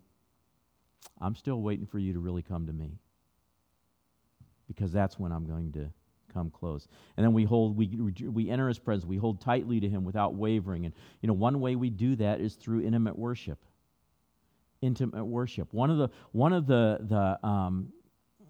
I'm 1.19 1.35
still 1.35 1.61
waiting 1.61 1.85
for 1.85 1.99
you 1.99 2.13
to 2.13 2.19
really 2.19 2.41
come 2.41 2.67
to 2.67 2.73
me. 2.73 2.99
Because 4.67 4.91
that's 4.91 5.19
when 5.19 5.31
I'm 5.31 5.45
going 5.45 5.73
to 5.73 5.89
come 6.33 6.49
close. 6.49 6.87
And 7.17 7.23
then 7.23 7.33
we 7.33 7.43
hold, 7.43 7.77
we, 7.77 7.87
we 7.87 8.49
enter 8.49 8.67
his 8.67 8.79
presence, 8.79 9.05
we 9.05 9.17
hold 9.17 9.41
tightly 9.41 9.79
to 9.79 9.89
him 9.89 10.03
without 10.03 10.35
wavering. 10.35 10.85
And, 10.85 10.93
you 11.21 11.27
know, 11.27 11.33
one 11.33 11.59
way 11.59 11.75
we 11.75 11.89
do 11.89 12.15
that 12.17 12.39
is 12.39 12.55
through 12.55 12.81
intimate 12.81 13.17
worship. 13.17 13.59
Intimate 14.81 15.25
worship. 15.25 15.73
One 15.73 15.89
of 15.89 15.97
the, 15.97 16.09
one 16.31 16.53
of 16.53 16.67
the, 16.67 16.99
the 17.01 17.47
um, 17.47 17.91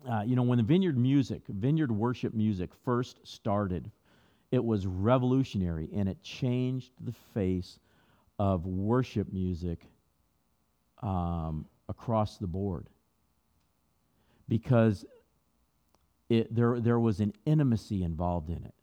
uh, 0.10 0.22
you 0.26 0.36
know, 0.36 0.44
when 0.44 0.58
the 0.58 0.64
vineyard 0.64 0.98
music, 0.98 1.42
vineyard 1.48 1.92
worship 1.92 2.34
music 2.34 2.70
first 2.86 3.20
started, 3.24 3.92
it 4.52 4.64
was 4.64 4.88
revolutionary 4.88 5.90
and 5.94 6.08
it 6.08 6.22
changed 6.24 6.92
the 7.02 7.14
face 7.34 7.80
of 8.38 8.66
worship 8.66 9.32
music 9.34 9.86
um, 11.04 11.66
across 11.88 12.38
the 12.38 12.48
board. 12.48 12.88
Because 14.48 15.06
it, 16.30 16.54
there, 16.54 16.80
there 16.80 17.00
was 17.00 17.20
an 17.20 17.34
intimacy 17.46 18.04
involved 18.04 18.50
in 18.50 18.64
it. 18.64 18.74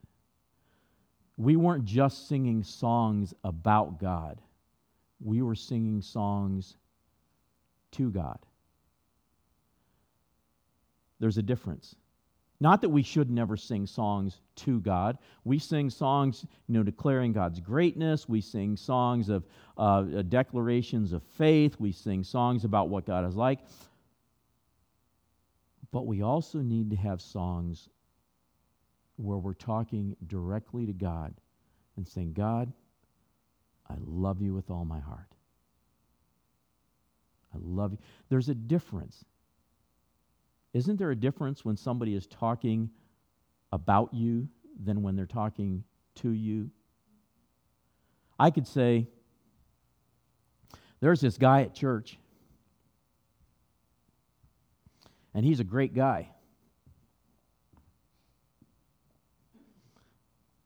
We 1.37 1.57
weren't 1.57 1.85
just 1.85 2.29
singing 2.29 2.63
songs 2.63 3.35
about 3.45 3.99
God, 4.01 4.41
we 5.21 5.43
were 5.43 5.55
singing 5.55 6.03
songs 6.03 6.77
to 7.93 8.11
God. 8.11 8.39
There's 11.19 11.39
a 11.39 11.43
difference. 11.43 11.97
Not 12.59 12.81
that 12.81 12.89
we 12.89 13.03
should 13.03 13.31
never 13.31 13.57
sing 13.57 13.87
songs 13.87 14.41
to 14.57 14.81
God. 14.81 15.19
We 15.45 15.59
sing 15.59 15.91
songs, 15.91 16.47
you 16.67 16.75
know, 16.75 16.83
declaring 16.83 17.33
God's 17.33 17.61
greatness. 17.61 18.29
We 18.29 18.41
sing 18.41 18.77
songs 18.77 19.29
of 19.29 19.45
uh, 19.77 20.03
declarations 20.29 21.13
of 21.13 21.23
faith. 21.23 21.77
We 21.79 21.93
sing 21.93 22.25
songs 22.25 22.65
about 22.65 22.89
what 22.89 23.05
God 23.05 23.27
is 23.27 23.37
like. 23.37 23.61
But 25.93 26.07
we 26.07 26.23
also 26.23 26.59
need 26.59 26.91
to 26.91 26.97
have 26.97 27.21
songs 27.21 27.89
where 29.17 29.39
we're 29.39 29.55
talking 29.55 30.17
directly 30.27 30.87
to 30.87 30.93
God 30.93 31.35
and 31.97 32.07
saying, 32.07 32.35
God, 32.35 32.73
I 33.89 33.95
love 34.05 34.43
you 34.43 34.55
with 34.55 34.71
all 34.71 34.85
my 34.85 35.01
heart. 35.01 35.33
I 37.55 37.59
love 37.63 37.93
you. 37.93 37.99
There's 38.29 38.49
a 38.49 38.55
difference. 38.55 39.25
Isn't 40.75 40.99
there 40.99 41.11
a 41.11 41.17
difference 41.17 41.65
when 41.65 41.77
somebody 41.77 42.15
is 42.15 42.27
talking 42.27 42.91
about 43.73 44.13
you 44.13 44.49
than 44.85 45.03
when 45.03 45.17
they're 45.17 45.25
talking 45.25 45.85
to 46.17 46.31
you? 46.31 46.71
I 48.39 48.51
could 48.51 48.67
say, 48.67 49.09
there's 51.01 51.21
this 51.21 51.39
guy 51.39 51.63
at 51.63 51.75
church 51.75 52.19
and 55.37 55.45
he's 55.45 55.61
a 55.61 55.65
great 55.65 55.95
guy. 55.95 56.31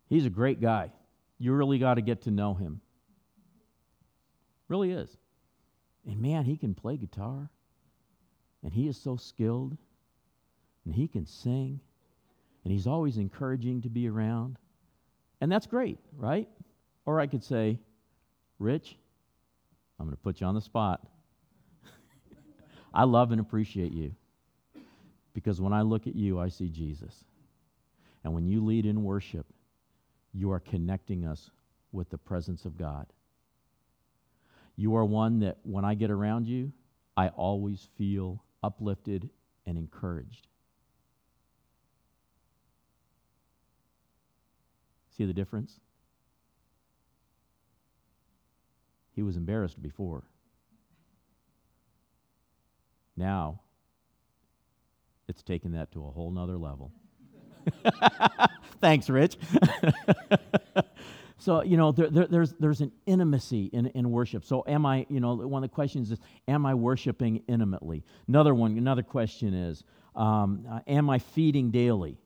He's 0.06 0.24
a 0.24 0.30
great 0.30 0.60
guy. 0.60 0.92
You 1.40 1.52
really 1.54 1.80
got 1.80 1.94
to 1.94 2.02
get 2.02 2.22
to 2.22 2.30
know 2.30 2.54
him. 2.54 2.80
Really 4.68 4.92
is. 4.92 5.10
And 6.06 6.22
man, 6.22 6.44
he 6.44 6.56
can 6.56 6.74
play 6.74 6.96
guitar. 6.96 7.50
And 8.62 8.72
he 8.72 8.86
is 8.86 8.96
so 8.96 9.16
skilled. 9.16 9.76
And 10.84 10.94
he 10.94 11.08
can 11.08 11.26
sing. 11.26 11.80
and 12.62 12.72
he's 12.72 12.86
always 12.86 13.16
encouraging 13.16 13.82
to 13.82 13.88
be 13.88 14.08
around. 14.08 14.56
And 15.40 15.50
that's 15.50 15.66
great, 15.66 15.98
right? 16.16 16.48
Or 17.06 17.18
I 17.18 17.26
could 17.26 17.42
say, 17.42 17.80
Rich, 18.60 18.96
I'm 19.98 20.06
going 20.06 20.16
to 20.16 20.22
put 20.22 20.40
you 20.40 20.46
on 20.46 20.54
the 20.54 20.60
spot. 20.60 21.04
I 22.94 23.02
love 23.02 23.32
and 23.32 23.40
appreciate 23.40 23.90
you 23.90 24.14
because 25.32 25.60
when 25.60 25.72
I 25.72 25.82
look 25.82 26.06
at 26.06 26.16
you, 26.16 26.38
I 26.38 26.48
see 26.48 26.68
Jesus. 26.68 27.24
And 28.24 28.34
when 28.34 28.46
you 28.46 28.64
lead 28.64 28.86
in 28.86 29.02
worship, 29.04 29.46
you 30.32 30.50
are 30.52 30.60
connecting 30.60 31.24
us 31.24 31.50
with 31.92 32.10
the 32.10 32.18
presence 32.18 32.64
of 32.64 32.76
God. 32.76 33.06
You 34.76 34.96
are 34.96 35.04
one 35.04 35.40
that 35.40 35.58
when 35.62 35.84
I 35.84 35.94
get 35.94 36.10
around 36.10 36.46
you, 36.46 36.72
I 37.16 37.28
always 37.28 37.88
feel 37.98 38.42
uplifted 38.62 39.28
and 39.66 39.76
encouraged. 39.76 40.46
See 45.16 45.24
the 45.26 45.34
difference? 45.34 45.80
He 49.14 49.22
was 49.22 49.36
embarrassed 49.36 49.82
before. 49.82 50.22
Now, 53.16 53.60
it's 55.30 55.42
taken 55.42 55.72
that 55.72 55.90
to 55.92 56.04
a 56.04 56.10
whole 56.10 56.30
nother 56.30 56.58
level. 56.58 56.92
Thanks, 58.80 59.08
Rich. 59.08 59.38
so, 61.38 61.62
you 61.62 61.76
know, 61.76 61.92
there, 61.92 62.10
there, 62.10 62.26
there's, 62.26 62.52
there's 62.58 62.80
an 62.80 62.92
intimacy 63.06 63.70
in, 63.72 63.86
in 63.88 64.10
worship. 64.10 64.44
So, 64.44 64.64
am 64.66 64.84
I, 64.84 65.06
you 65.08 65.20
know, 65.20 65.34
one 65.34 65.62
of 65.62 65.70
the 65.70 65.74
questions 65.74 66.10
is, 66.10 66.18
am 66.48 66.66
I 66.66 66.74
worshiping 66.74 67.42
intimately? 67.46 68.04
Another 68.28 68.54
one, 68.54 68.76
another 68.76 69.02
question 69.02 69.54
is, 69.54 69.84
um, 70.16 70.66
uh, 70.70 70.80
am 70.86 71.08
I 71.08 71.18
feeding 71.20 71.70
daily? 71.70 72.18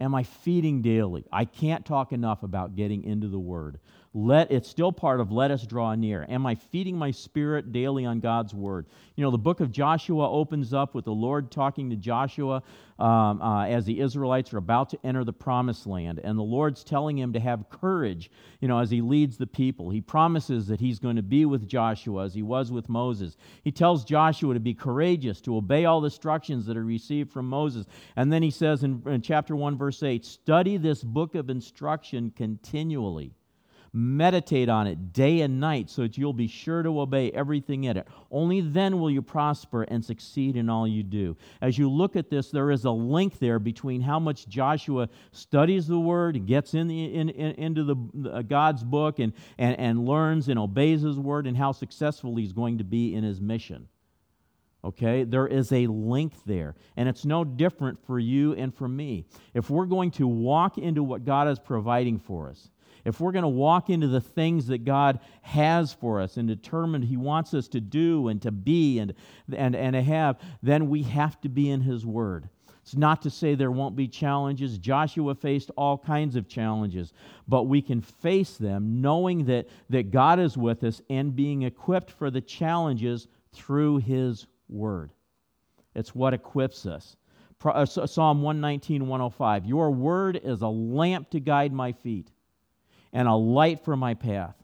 Am 0.00 0.14
I 0.14 0.22
feeding 0.24 0.82
daily? 0.82 1.24
I 1.32 1.44
can't 1.44 1.84
talk 1.84 2.12
enough 2.12 2.42
about 2.42 2.74
getting 2.76 3.04
into 3.04 3.28
the 3.28 3.38
Word. 3.38 3.78
Let 4.18 4.50
it's 4.50 4.70
still 4.70 4.92
part 4.92 5.20
of 5.20 5.30
let 5.30 5.50
us 5.50 5.66
draw 5.66 5.94
near. 5.94 6.24
Am 6.30 6.46
I 6.46 6.54
feeding 6.54 6.96
my 6.96 7.10
spirit 7.10 7.70
daily 7.70 8.06
on 8.06 8.20
God's 8.20 8.54
word? 8.54 8.86
You 9.14 9.22
know, 9.22 9.30
the 9.30 9.36
book 9.36 9.60
of 9.60 9.70
Joshua 9.70 10.30
opens 10.30 10.72
up 10.72 10.94
with 10.94 11.04
the 11.04 11.12
Lord 11.12 11.50
talking 11.50 11.90
to 11.90 11.96
Joshua 11.96 12.62
um, 12.98 13.42
uh, 13.42 13.66
as 13.66 13.84
the 13.84 14.00
Israelites 14.00 14.54
are 14.54 14.56
about 14.56 14.88
to 14.88 14.98
enter 15.04 15.22
the 15.22 15.34
promised 15.34 15.86
land, 15.86 16.18
and 16.24 16.38
the 16.38 16.42
Lord's 16.42 16.82
telling 16.82 17.18
him 17.18 17.34
to 17.34 17.40
have 17.40 17.68
courage. 17.68 18.30
You 18.62 18.68
know, 18.68 18.78
as 18.78 18.90
he 18.90 19.02
leads 19.02 19.36
the 19.36 19.46
people, 19.46 19.90
he 19.90 20.00
promises 20.00 20.66
that 20.68 20.80
he's 20.80 20.98
going 20.98 21.16
to 21.16 21.22
be 21.22 21.44
with 21.44 21.68
Joshua 21.68 22.24
as 22.24 22.32
he 22.32 22.42
was 22.42 22.72
with 22.72 22.88
Moses. 22.88 23.36
He 23.64 23.70
tells 23.70 24.02
Joshua 24.02 24.54
to 24.54 24.60
be 24.60 24.72
courageous, 24.72 25.42
to 25.42 25.58
obey 25.58 25.84
all 25.84 26.00
the 26.00 26.06
instructions 26.06 26.64
that 26.64 26.78
are 26.78 26.84
received 26.86 27.30
from 27.30 27.50
Moses, 27.50 27.84
and 28.16 28.32
then 28.32 28.42
he 28.42 28.50
says 28.50 28.82
in, 28.82 29.02
in 29.04 29.20
chapter 29.20 29.54
one, 29.54 29.76
verse 29.76 30.02
eight, 30.02 30.24
"Study 30.24 30.78
this 30.78 31.04
book 31.04 31.34
of 31.34 31.50
instruction 31.50 32.32
continually." 32.34 33.35
Meditate 33.98 34.68
on 34.68 34.86
it 34.86 35.14
day 35.14 35.40
and 35.40 35.58
night 35.58 35.88
so 35.88 36.02
that 36.02 36.18
you'll 36.18 36.34
be 36.34 36.48
sure 36.48 36.82
to 36.82 37.00
obey 37.00 37.30
everything 37.30 37.84
in 37.84 37.96
it. 37.96 38.06
Only 38.30 38.60
then 38.60 39.00
will 39.00 39.10
you 39.10 39.22
prosper 39.22 39.84
and 39.84 40.04
succeed 40.04 40.54
in 40.54 40.68
all 40.68 40.86
you 40.86 41.02
do. 41.02 41.34
As 41.62 41.78
you 41.78 41.90
look 41.90 42.14
at 42.14 42.28
this, 42.28 42.50
there 42.50 42.70
is 42.70 42.84
a 42.84 42.90
link 42.90 43.38
there 43.38 43.58
between 43.58 44.02
how 44.02 44.18
much 44.18 44.48
Joshua 44.48 45.08
studies 45.32 45.86
the 45.86 45.98
word, 45.98 46.44
gets 46.44 46.74
in, 46.74 46.88
the, 46.88 47.14
in, 47.14 47.30
in 47.30 47.52
into 47.52 47.84
the, 47.84 48.30
uh, 48.30 48.42
God's 48.42 48.84
book, 48.84 49.18
and, 49.18 49.32
and, 49.56 49.78
and 49.78 50.06
learns 50.06 50.50
and 50.50 50.58
obeys 50.58 51.00
his 51.00 51.18
word, 51.18 51.46
and 51.46 51.56
how 51.56 51.72
successful 51.72 52.36
he's 52.36 52.52
going 52.52 52.76
to 52.76 52.84
be 52.84 53.14
in 53.14 53.24
his 53.24 53.40
mission. 53.40 53.88
Okay, 54.84 55.24
there 55.24 55.46
is 55.46 55.72
a 55.72 55.86
link 55.86 56.34
there. 56.44 56.74
And 56.98 57.08
it's 57.08 57.24
no 57.24 57.44
different 57.44 57.98
for 58.06 58.18
you 58.18 58.52
and 58.52 58.74
for 58.74 58.86
me. 58.86 59.24
If 59.54 59.70
we're 59.70 59.86
going 59.86 60.10
to 60.12 60.28
walk 60.28 60.76
into 60.76 61.02
what 61.02 61.24
God 61.24 61.48
is 61.48 61.58
providing 61.58 62.18
for 62.18 62.50
us, 62.50 62.70
if 63.06 63.20
we're 63.20 63.30
going 63.30 63.42
to 63.42 63.48
walk 63.48 63.88
into 63.88 64.08
the 64.08 64.20
things 64.20 64.66
that 64.66 64.84
God 64.84 65.20
has 65.42 65.92
for 65.92 66.20
us 66.20 66.38
and 66.38 66.48
determined 66.48 67.04
He 67.04 67.16
wants 67.16 67.54
us 67.54 67.68
to 67.68 67.80
do 67.80 68.26
and 68.26 68.42
to 68.42 68.50
be 68.50 68.98
and, 68.98 69.14
and, 69.54 69.76
and 69.76 69.94
to 69.94 70.02
have, 70.02 70.40
then 70.60 70.90
we 70.90 71.04
have 71.04 71.40
to 71.42 71.48
be 71.48 71.70
in 71.70 71.82
His 71.82 72.04
Word. 72.04 72.48
It's 72.82 72.96
not 72.96 73.22
to 73.22 73.30
say 73.30 73.54
there 73.54 73.70
won't 73.70 73.94
be 73.94 74.08
challenges. 74.08 74.76
Joshua 74.76 75.36
faced 75.36 75.70
all 75.76 75.96
kinds 75.96 76.34
of 76.34 76.48
challenges, 76.48 77.12
but 77.46 77.64
we 77.64 77.80
can 77.80 78.00
face 78.00 78.56
them 78.56 79.00
knowing 79.00 79.44
that, 79.46 79.68
that 79.88 80.10
God 80.10 80.40
is 80.40 80.56
with 80.56 80.82
us 80.82 81.00
and 81.08 81.34
being 81.34 81.62
equipped 81.62 82.10
for 82.10 82.28
the 82.28 82.40
challenges 82.40 83.28
through 83.52 83.98
His 83.98 84.48
Word. 84.68 85.12
It's 85.94 86.12
what 86.12 86.34
equips 86.34 86.86
us. 86.86 87.16
Uh, 87.64 87.86
Psalm 87.86 88.42
119, 88.42 89.06
105. 89.06 89.64
Your 89.64 89.92
word 89.92 90.40
is 90.42 90.62
a 90.62 90.68
lamp 90.68 91.30
to 91.30 91.40
guide 91.40 91.72
my 91.72 91.92
feet 91.92 92.30
and 93.16 93.26
a 93.26 93.34
light 93.34 93.82
for 93.82 93.96
my 93.96 94.12
path. 94.12 94.54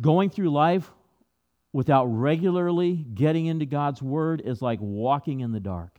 Going 0.00 0.30
through 0.30 0.50
life 0.50 0.88
without 1.72 2.04
regularly 2.04 3.04
getting 3.14 3.46
into 3.46 3.66
God's 3.66 4.00
Word 4.00 4.42
is 4.44 4.62
like 4.62 4.78
walking 4.80 5.40
in 5.40 5.50
the 5.50 5.58
dark. 5.58 5.98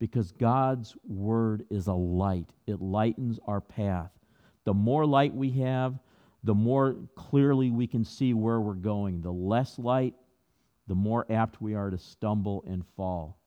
Because 0.00 0.32
God's 0.32 0.96
Word 1.06 1.64
is 1.70 1.86
a 1.86 1.92
light, 1.92 2.50
it 2.66 2.82
lightens 2.82 3.38
our 3.46 3.60
path. 3.60 4.10
The 4.64 4.74
more 4.74 5.06
light 5.06 5.32
we 5.32 5.50
have, 5.50 6.00
the 6.42 6.54
more 6.54 6.96
clearly 7.14 7.70
we 7.70 7.86
can 7.86 8.04
see 8.04 8.34
where 8.34 8.60
we're 8.60 8.74
going. 8.74 9.22
The 9.22 9.32
less 9.32 9.78
light, 9.78 10.14
the 10.88 10.96
more 10.96 11.26
apt 11.30 11.62
we 11.62 11.76
are 11.76 11.90
to 11.90 11.98
stumble 11.98 12.64
and 12.66 12.84
fall. 12.96 13.38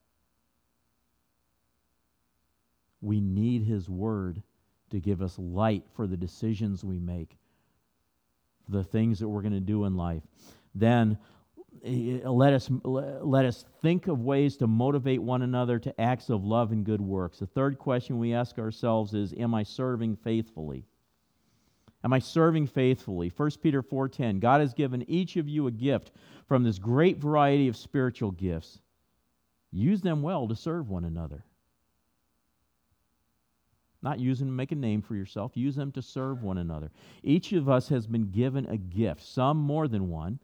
We 3.02 3.20
need 3.20 3.64
His 3.64 3.90
Word 3.90 4.42
to 4.92 5.00
give 5.00 5.22
us 5.22 5.38
light 5.40 5.84
for 5.94 6.08
the 6.08 6.18
decisions 6.18 6.84
we 6.84 7.00
make, 7.00 7.38
the 8.70 8.84
things 8.84 9.20
that 9.20 9.28
we're 9.28 9.42
going 9.42 9.54
to 9.54 9.60
do 9.60 9.86
in 9.86 9.96
life. 9.96 10.24
Then 10.74 11.18
eh, 11.84 12.20
let 12.28 12.54
us, 12.54 12.70
let 12.84 13.46
us 13.46 13.66
think 13.82 14.08
of 14.08 14.22
ways 14.22 14.58
to 14.58 14.68
motivate 14.68 15.22
one 15.22 15.42
another 15.42 15.80
to 15.80 16.02
acts 16.02 16.30
of 16.30 16.44
love 16.44 16.72
and 16.72 16.86
good 16.86 17.02
works. 17.02 17.40
The 17.40 17.48
third 17.48 17.80
question 17.80 18.20
we 18.20 18.34
ask 18.34 18.58
ourselves 18.60 19.14
is 19.14 19.34
Am 19.34 19.54
I 19.54 19.64
serving 19.64 20.18
faithfully? 20.18 20.86
Am 22.04 22.14
I 22.14 22.20
serving 22.20 22.68
faithfully? 22.68 23.32
1 23.36 23.50
Peter 23.64 23.82
4:10 23.82 24.40
God 24.40 24.62
has 24.62 24.76
given 24.76 25.10
each 25.10 25.38
of 25.38 25.50
you 25.50 25.66
a 25.66 25.72
gift 25.72 26.12
from 26.46 26.64
this 26.64 26.78
great 26.78 27.18
variety 27.18 27.68
of 27.68 27.76
spiritual 27.76 28.30
gifts. 28.30 28.80
Use 29.72 30.02
them 30.02 30.22
well 30.22 30.48
to 30.48 30.56
serve 30.56 30.88
one 30.88 31.04
another. 31.04 31.44
Not 34.06 34.20
use 34.20 34.38
them 34.38 34.50
to 34.50 34.54
make 34.54 34.72
a 34.72 34.76
name 34.76 35.02
for 35.02 35.16
yourself, 35.16 35.58
use 35.58 35.76
them 35.76 35.92
to 35.94 36.02
serve 36.04 36.44
one 36.44 36.60
another. 36.60 36.92
Each 37.24 37.54
of 37.54 37.68
us 37.68 37.90
has 37.90 38.06
been 38.06 38.30
given 38.30 38.68
a 38.68 38.78
gift, 38.78 39.24
some 39.24 39.58
more 39.58 39.88
than 39.88 40.12
one, 40.12 40.38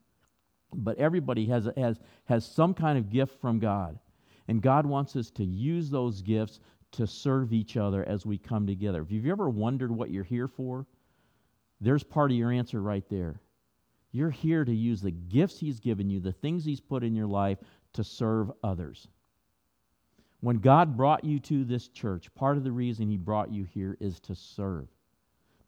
but 0.73 0.97
everybody 0.97 1.45
has, 1.45 1.69
has, 1.77 1.99
has 2.25 2.43
some 2.43 2.73
kind 2.73 2.97
of 2.97 3.11
gift 3.11 3.39
from 3.39 3.59
God. 3.59 3.99
And 4.47 4.63
God 4.63 4.87
wants 4.87 5.15
us 5.15 5.29
to 5.31 5.45
use 5.45 5.91
those 5.91 6.23
gifts 6.23 6.59
to 6.93 7.05
serve 7.05 7.53
each 7.53 7.77
other 7.77 8.03
as 8.03 8.25
we 8.25 8.39
come 8.39 8.65
together. 8.65 9.03
If 9.03 9.11
you've 9.11 9.27
ever 9.27 9.47
wondered 9.47 9.91
what 9.91 10.09
you're 10.09 10.23
here 10.23 10.47
for, 10.47 10.87
there's 11.79 12.03
part 12.03 12.31
of 12.31 12.37
your 12.37 12.51
answer 12.51 12.81
right 12.81 13.07
there. 13.09 13.41
You're 14.11 14.31
here 14.31 14.65
to 14.65 14.73
use 14.73 15.03
the 15.03 15.11
gifts 15.11 15.59
He's 15.59 15.79
given 15.79 16.09
you, 16.09 16.19
the 16.19 16.31
things 16.31 16.65
He's 16.65 16.81
put 16.81 17.03
in 17.03 17.15
your 17.15 17.27
life, 17.27 17.59
to 17.93 18.03
serve 18.03 18.51
others. 18.63 19.07
When 20.41 20.57
God 20.57 20.97
brought 20.97 21.23
you 21.23 21.39
to 21.39 21.63
this 21.63 21.87
church, 21.87 22.33
part 22.35 22.57
of 22.57 22.63
the 22.63 22.71
reason 22.71 23.09
He 23.09 23.17
brought 23.17 23.51
you 23.51 23.63
here 23.63 23.95
is 23.99 24.19
to 24.21 24.35
serve. 24.35 24.87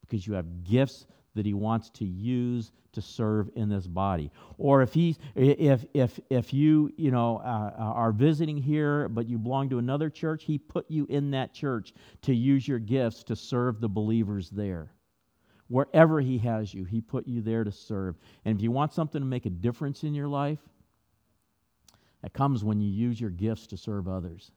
Because 0.00 0.26
you 0.26 0.34
have 0.34 0.64
gifts 0.64 1.06
that 1.34 1.46
He 1.46 1.54
wants 1.54 1.90
to 1.90 2.04
use 2.04 2.72
to 2.92 3.02
serve 3.02 3.50
in 3.56 3.68
this 3.68 3.86
body. 3.86 4.30
Or 4.58 4.82
if 4.82 4.94
he, 4.94 5.16
if 5.34 5.84
if 5.94 6.18
if 6.30 6.54
you 6.54 6.92
you 6.96 7.10
know 7.10 7.38
uh, 7.44 7.72
uh, 7.76 7.82
are 7.82 8.12
visiting 8.12 8.56
here, 8.56 9.08
but 9.08 9.28
you 9.28 9.38
belong 9.38 9.68
to 9.70 9.78
another 9.78 10.10
church, 10.10 10.44
He 10.44 10.58
put 10.58 10.90
you 10.90 11.06
in 11.08 11.30
that 11.32 11.52
church 11.52 11.92
to 12.22 12.34
use 12.34 12.66
your 12.66 12.78
gifts 12.78 13.22
to 13.24 13.36
serve 13.36 13.80
the 13.80 13.88
believers 13.88 14.50
there. 14.50 14.92
Wherever 15.68 16.20
He 16.20 16.38
has 16.38 16.72
you, 16.72 16.84
He 16.84 17.00
put 17.00 17.26
you 17.26 17.42
there 17.42 17.64
to 17.64 17.72
serve. 17.72 18.16
And 18.44 18.56
if 18.56 18.62
you 18.62 18.70
want 18.70 18.92
something 18.92 19.20
to 19.20 19.26
make 19.26 19.46
a 19.46 19.50
difference 19.50 20.04
in 20.04 20.14
your 20.14 20.28
life, 20.28 20.60
that 22.22 22.32
comes 22.32 22.64
when 22.64 22.80
you 22.80 22.90
use 22.90 23.20
your 23.20 23.30
gifts 23.30 23.66
to 23.68 23.76
serve 23.76 24.08
others. 24.08 24.50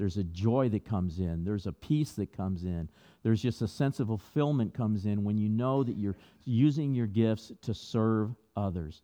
There's 0.00 0.16
a 0.16 0.24
joy 0.24 0.70
that 0.70 0.86
comes 0.86 1.18
in. 1.18 1.44
There's 1.44 1.66
a 1.66 1.72
peace 1.72 2.12
that 2.12 2.34
comes 2.34 2.64
in. 2.64 2.88
There's 3.22 3.42
just 3.42 3.60
a 3.60 3.68
sense 3.68 4.00
of 4.00 4.06
fulfillment 4.06 4.72
comes 4.72 5.04
in 5.04 5.24
when 5.24 5.36
you 5.36 5.50
know 5.50 5.82
that 5.82 5.98
you're 5.98 6.16
using 6.46 6.94
your 6.94 7.06
gifts 7.06 7.52
to 7.60 7.74
serve 7.74 8.30
others. 8.56 9.02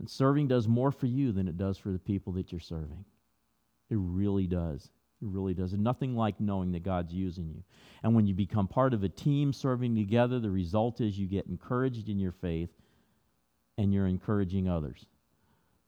And 0.00 0.10
serving 0.10 0.48
does 0.48 0.66
more 0.66 0.90
for 0.90 1.06
you 1.06 1.30
than 1.30 1.46
it 1.46 1.56
does 1.56 1.78
for 1.78 1.90
the 1.92 1.98
people 2.00 2.32
that 2.32 2.50
you're 2.50 2.60
serving. 2.60 3.04
It 3.88 3.98
really 4.00 4.48
does. 4.48 4.90
It 5.22 5.28
really 5.28 5.54
does. 5.54 5.74
And 5.74 5.84
nothing 5.84 6.16
like 6.16 6.40
knowing 6.40 6.72
that 6.72 6.82
God's 6.82 7.12
using 7.12 7.48
you. 7.48 7.62
And 8.02 8.12
when 8.12 8.26
you 8.26 8.34
become 8.34 8.66
part 8.66 8.94
of 8.94 9.04
a 9.04 9.08
team 9.08 9.52
serving 9.52 9.94
together, 9.94 10.40
the 10.40 10.50
result 10.50 11.00
is 11.00 11.16
you 11.16 11.28
get 11.28 11.46
encouraged 11.46 12.08
in 12.08 12.18
your 12.18 12.32
faith 12.32 12.70
and 13.78 13.94
you're 13.94 14.08
encouraging 14.08 14.68
others. 14.68 15.06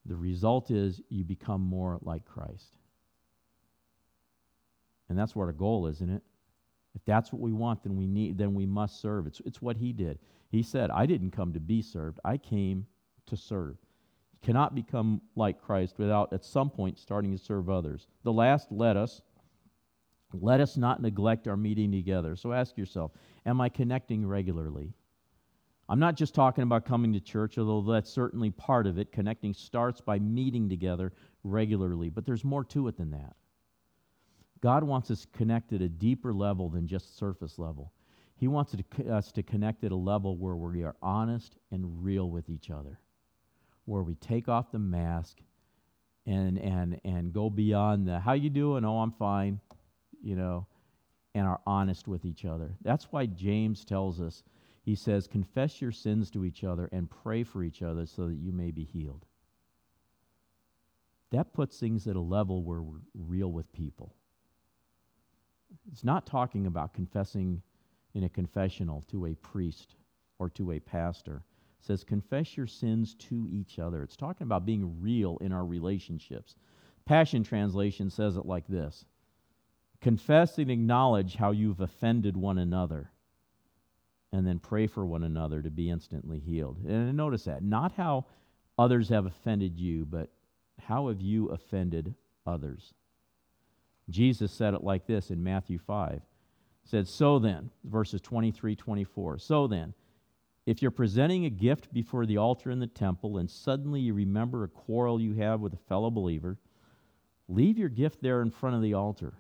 The 0.07 0.15
result 0.15 0.71
is 0.71 1.01
you 1.09 1.25
become 1.25 1.61
more 1.61 1.99
like 2.03 2.25
Christ. 2.25 2.77
And 5.09 5.19
that's 5.19 5.37
what 5.37 5.45
our 5.45 5.53
goal, 5.53 5.87
isn't 5.87 6.11
it? 6.11 6.23
If 6.95 7.05
that's 7.05 7.33
what 7.33 7.43
we 7.43 7.53
want, 7.53 7.83
then 7.83 7.97
we 7.97 8.07
need 8.07 8.39
then 8.39 8.55
we 8.55 8.67
must 8.67 9.01
serve. 9.01 9.27
It's 9.27 9.41
it's 9.45 9.61
what 9.61 9.77
he 9.77 9.93
did. 9.93 10.19
He 10.49 10.63
said, 10.63 10.91
I 10.91 11.07
didn't 11.07 11.33
come 11.33 11.53
to 11.53 11.61
be 11.61 11.83
served. 11.83 12.21
I 12.25 12.37
came 12.37 12.87
to 13.27 13.37
serve. 13.37 13.77
You 14.33 14.39
cannot 14.43 14.75
become 14.75 15.21
like 15.35 15.61
Christ 15.61 15.99
without 15.99 16.33
at 16.33 16.45
some 16.45 16.71
point 16.71 16.99
starting 16.99 17.33
to 17.33 17.39
serve 17.39 17.69
others. 17.69 18.07
The 18.23 18.33
last 18.33 18.71
let 18.71 18.97
us 18.97 19.23
let 20.33 20.61
us 20.61 20.77
not 20.77 21.03
neglect 21.03 21.49
our 21.49 21.57
meeting 21.57 21.93
together. 21.93 22.37
So 22.37 22.53
ask 22.53 22.77
yourself, 22.77 23.13
am 23.47 23.61
I 23.61 23.69
connecting 23.69 24.27
regularly? 24.27 24.93
I'm 25.89 25.99
not 25.99 26.17
just 26.17 26.35
talking 26.35 26.63
about 26.63 26.87
coming 26.87 27.13
to 27.13 27.21
church, 27.21 27.59
although 27.59 27.93
that's 27.93 28.11
certainly 28.11 28.51
part 28.51 28.87
of 28.87 28.99
it. 28.99 29.13
Connecting 29.13 29.53
starts 29.53 30.01
by 30.01 30.19
meeting 30.19 30.69
together 30.69 31.13
regularly, 31.43 32.09
but 32.09 32.25
there's 32.25 32.45
more 32.45 32.65
to 32.65 32.89
it 32.89 32.97
than 32.97 33.11
that. 33.11 33.37
God 34.65 34.83
wants 34.83 35.11
us 35.11 35.27
connected 35.35 35.83
at 35.83 35.87
a 35.87 35.89
deeper 35.91 36.33
level 36.33 36.71
than 36.71 36.87
just 36.87 37.19
surface 37.19 37.59
level. 37.59 37.93
He 38.35 38.49
wants 38.49 38.75
us 39.11 39.31
to 39.33 39.43
connect 39.43 39.85
at 39.85 39.93
a 39.93 39.95
level 39.95 40.39
where 40.39 40.57
we 40.57 40.83
are 40.85 40.97
honest 41.03 41.59
and 41.71 42.03
real 42.03 42.31
with 42.31 42.49
each 42.49 42.71
other, 42.71 42.99
where 43.85 44.03
we 44.03 44.15
take 44.15 44.49
off 44.49 44.73
the 44.73 44.79
mask 44.79 45.37
and 46.25 46.59
and 46.59 46.99
and 47.05 47.31
go 47.31 47.51
beyond 47.51 48.09
the 48.09 48.19
how 48.19 48.33
you 48.33 48.49
doing? 48.49 48.87
Oh, 48.87 49.01
I'm 49.01 49.13
fine, 49.13 49.61
you 50.23 50.35
know, 50.35 50.67
and 51.35 51.47
are 51.47 51.61
honest 51.67 52.09
with 52.09 52.25
each 52.25 52.47
other. 52.47 52.75
That's 52.81 53.13
why 53.13 53.27
James 53.27 53.85
tells 53.85 54.19
us. 54.19 54.43
He 54.83 54.95
says, 54.95 55.27
"Confess 55.27 55.83
your 55.83 55.93
sins 55.93 56.31
to 56.31 56.43
each 56.43 56.65
other 56.65 56.89
and 56.91 57.11
pray 57.11 57.43
for 57.43 57.63
each 57.63 57.83
other 57.83 58.07
so 58.07 58.29
that 58.29 58.37
you 58.37 58.51
may 58.51 58.71
be 58.71 58.85
healed." 58.85 59.27
That 61.33 61.53
puts 61.53 61.79
things 61.79 62.07
at 62.07 62.17
a 62.17 62.21
level 62.21 62.63
where 62.63 62.81
we're 62.81 63.03
real 63.13 63.53
with 63.53 63.71
people. 63.71 64.17
It's 65.91 66.05
not 66.05 66.27
talking 66.27 66.67
about 66.67 66.95
confessing 66.95 67.63
in 68.15 68.25
a 68.25 68.29
confessional 68.29 69.03
to 69.11 69.27
a 69.27 69.35
priest 69.35 69.97
or 70.39 70.49
to 70.51 70.73
a 70.73 70.81
pastor. 70.81 71.45
It 71.81 71.87
says, 71.87 72.05
confess 72.05 72.57
your 72.57 72.67
sins 72.67 73.15
to 73.15 73.47
each 73.51 73.79
other. 73.79 74.03
It's 74.03 74.17
talking 74.17 74.47
about 74.47 74.67
being 74.67 75.01
real 75.01 75.39
in 75.39 75.53
our 75.53 75.65
relationships. 75.65 76.57
Passion 77.05 77.43
Translation 77.43 78.11
says 78.11 78.37
it 78.37 78.47
like 78.47 78.67
this 78.67 79.05
Confess 80.01 80.59
and 80.59 80.71
acknowledge 80.71 81.35
how 81.37 81.51
you've 81.51 81.81
offended 81.81 82.37
one 82.37 82.59
another, 82.59 83.11
and 84.33 84.47
then 84.47 84.59
pray 84.59 84.87
for 84.87 85.05
one 85.07 85.25
another 85.25 85.63
to 85.63 85.71
be 85.71 85.91
instantly 85.91 86.39
healed. 86.39 86.79
And 86.87 87.17
notice 87.17 87.45
that. 87.45 87.63
Not 87.63 87.93
how 87.93 88.27
others 88.79 89.09
have 89.09 89.27
offended 89.27 89.79
you, 89.79 90.05
but 90.05 90.31
how 90.81 91.09
have 91.09 91.21
you 91.21 91.49
offended 91.49 92.15
others? 92.47 92.93
Jesus 94.11 94.53
said 94.53 94.75
it 94.75 94.85
like 94.85 95.07
this 95.07 95.31
in 95.31 95.43
Matthew 95.43 95.79
5. 95.79 96.21
He 96.83 96.89
said, 96.89 97.09
So 97.09 97.39
then, 97.39 97.71
verses 97.85 98.21
23, 98.21 98.77
24. 98.77 99.39
So 99.39 99.67
then, 99.67 99.95
if 100.67 100.81
you're 100.81 100.91
presenting 100.91 101.45
a 101.45 101.51
gift 101.51 101.93
before 101.93 102.27
the 102.27 102.39
altar 102.39 102.71
in 102.71 102.81
the 102.81 102.87
temple 102.87 103.39
and 103.39 103.51
suddenly 103.51 104.01
you 104.01 104.15
remember 104.15 104.65
a 104.65 104.69
quarrel 104.69 105.21
you 105.21 105.35
have 105.35 105.61
with 105.61 105.75
a 105.75 105.89
fellow 105.89 106.11
believer, 106.11 106.59
leave 107.49 107.79
your 107.79 107.89
gift 107.89 108.23
there 108.23 108.43
in 108.43 108.51
front 108.51 108.77
of 108.77 108.83
the 108.83 108.95
altar. 108.95 109.35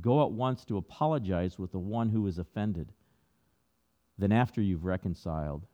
Go 0.00 0.24
at 0.24 0.32
once 0.32 0.64
to 0.66 0.76
apologize 0.76 1.58
with 1.58 1.72
the 1.72 1.78
one 1.78 2.08
who 2.08 2.26
is 2.26 2.38
offended. 2.38 2.92
Then, 4.18 4.32
after 4.32 4.60
you've 4.60 4.84
reconciled, 4.84 5.66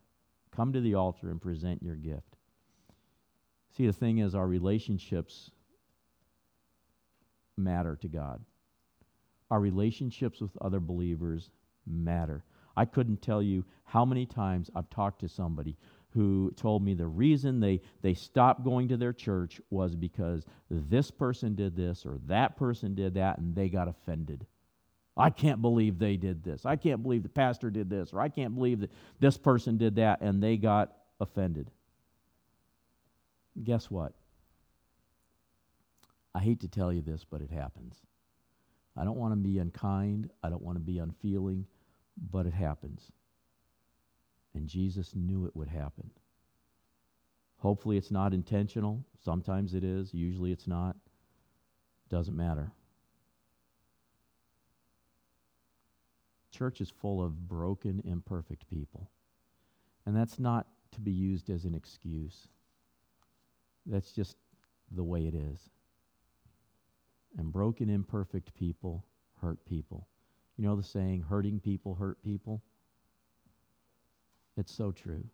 come 0.55 0.73
to 0.73 0.81
the 0.81 0.95
altar 0.95 1.31
and 1.31 1.41
present 1.41 1.83
your 1.83 1.97
gift. 1.97 2.37
See, 3.77 3.87
the 3.87 3.93
thing 3.93 4.19
is, 4.19 4.35
our 4.35 4.47
relationships 4.47 5.51
matter 7.57 7.97
to 7.97 8.09
God. 8.09 8.45
Our 9.51 9.61
relationships 9.61 10.41
with 10.41 10.57
other 10.61 10.81
believers 10.81 11.51
matter. 11.87 12.45
I 12.77 12.85
couldn't 12.85 13.21
tell 13.23 13.43
you 13.43 13.65
how 13.85 14.05
many 14.05 14.25
times 14.25 14.71
I've 14.75 14.89
talked 14.91 15.21
to 15.21 15.29
somebody 15.29 15.77
who 16.11 16.53
told 16.57 16.83
me 16.83 16.95
the 16.95 17.07
reason 17.07 17.61
they, 17.61 17.81
they 18.03 18.15
stopped 18.15 18.65
going 18.65 18.89
to 18.89 18.97
their 18.97 19.13
church 19.13 19.61
was 19.71 19.95
because 19.95 20.45
this 20.71 21.11
person 21.11 21.55
did 21.55 21.75
this 21.77 22.05
or 22.05 22.19
that 22.27 22.57
person 22.57 22.95
did 22.95 23.15
that 23.15 23.39
and 23.39 23.55
they 23.55 23.69
got 23.69 23.89
offended. 23.89 24.47
I 25.17 25.31
can't 25.31 25.61
believe 25.61 25.99
they 25.99 26.17
did 26.17 26.43
this. 26.43 26.65
I 26.65 26.77
can't 26.77 27.03
believe 27.03 27.23
the 27.23 27.29
pastor 27.29 27.71
did 27.71 27.91
this 27.91 28.13
or 28.13 28.21
I 28.21 28.29
can't 28.29 28.55
believe 28.55 28.81
that 28.81 28.91
this 29.21 29.37
person 29.37 29.77
did 29.77 29.97
that 29.97 30.21
and 30.21 30.43
they 30.43 30.57
got 30.57 30.93
offended. 31.21 31.71
Guess 33.63 33.91
what? 33.91 34.13
I 36.35 36.41
hate 36.41 36.61
to 36.61 36.69
tell 36.69 36.93
you 36.93 37.03
this, 37.03 37.25
but 37.29 37.43
it 37.43 37.51
happens. 37.51 37.97
I 38.97 39.05
don't 39.05 39.19
want 39.19 39.33
to 39.33 39.37
be 39.37 39.59
unkind. 39.59 40.31
I 40.43 40.51
don't 40.51 40.63
want 40.63 40.77
to 40.77 40.85
be 40.85 40.99
unfeeling, 40.99 41.67
but 42.31 42.47
it 42.47 42.55
happens. 42.55 43.11
And 44.55 44.69
Jesus 44.69 45.15
knew 45.15 45.47
it 45.47 45.57
would 45.57 45.69
happen. 45.69 46.11
Hopefully, 47.59 47.97
it's 47.97 48.11
not 48.11 48.35
intentional. 48.35 49.05
Sometimes 49.25 49.73
it 49.73 49.85
is. 49.85 50.13
Usually, 50.13 50.53
it's 50.53 50.67
not. 50.67 50.97
Doesn't 52.09 52.37
matter. 52.37 52.73
Church 56.51 56.81
is 56.81 56.91
full 56.91 57.25
of 57.25 57.49
broken, 57.49 58.03
imperfect 58.05 58.69
people. 58.69 59.11
And 60.05 60.15
that's 60.15 60.39
not 60.39 60.67
to 60.93 61.01
be 61.01 61.13
used 61.13 61.49
as 61.49 61.65
an 61.65 61.75
excuse. 61.75 62.49
That's 63.87 64.13
just 64.13 64.37
the 64.91 65.05
way 65.05 65.27
it 65.27 65.35
is. 65.35 65.71
And 67.39 67.53
broken, 67.53 67.89
imperfect 67.89 68.55
people 68.55 69.05
hurt 69.41 69.65
people. 69.65 70.07
You 70.57 70.65
know 70.67 70.77
the 70.77 70.83
saying, 70.83 71.23
hurting 71.29 71.61
people 71.61 71.95
hurt 71.95 72.23
people? 72.23 72.63
It's 74.57 74.75
so 74.75 74.93
true. 74.93 75.25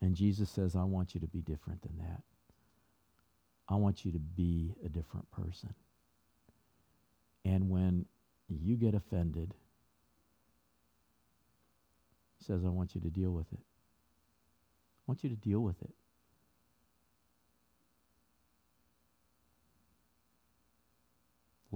And 0.00 0.14
Jesus 0.14 0.50
says, 0.50 0.74
I 0.74 0.84
want 0.84 1.14
you 1.14 1.20
to 1.20 1.26
be 1.26 1.40
different 1.40 1.82
than 1.82 1.96
that. 1.98 2.22
I 3.68 3.76
want 3.76 4.04
you 4.04 4.12
to 4.12 4.18
be 4.18 4.74
a 4.84 4.88
different 4.88 5.30
person. 5.30 5.74
And 7.44 7.70
when 7.70 8.06
you 8.48 8.76
get 8.76 8.94
offended, 8.94 9.54
he 12.38 12.44
says, 12.44 12.64
I 12.64 12.68
want 12.68 12.94
you 12.94 13.00
to 13.02 13.10
deal 13.10 13.30
with 13.30 13.52
it. 13.52 13.60
I 13.60 15.02
want 15.06 15.22
you 15.22 15.30
to 15.30 15.36
deal 15.36 15.60
with 15.60 15.80
it. 15.82 15.94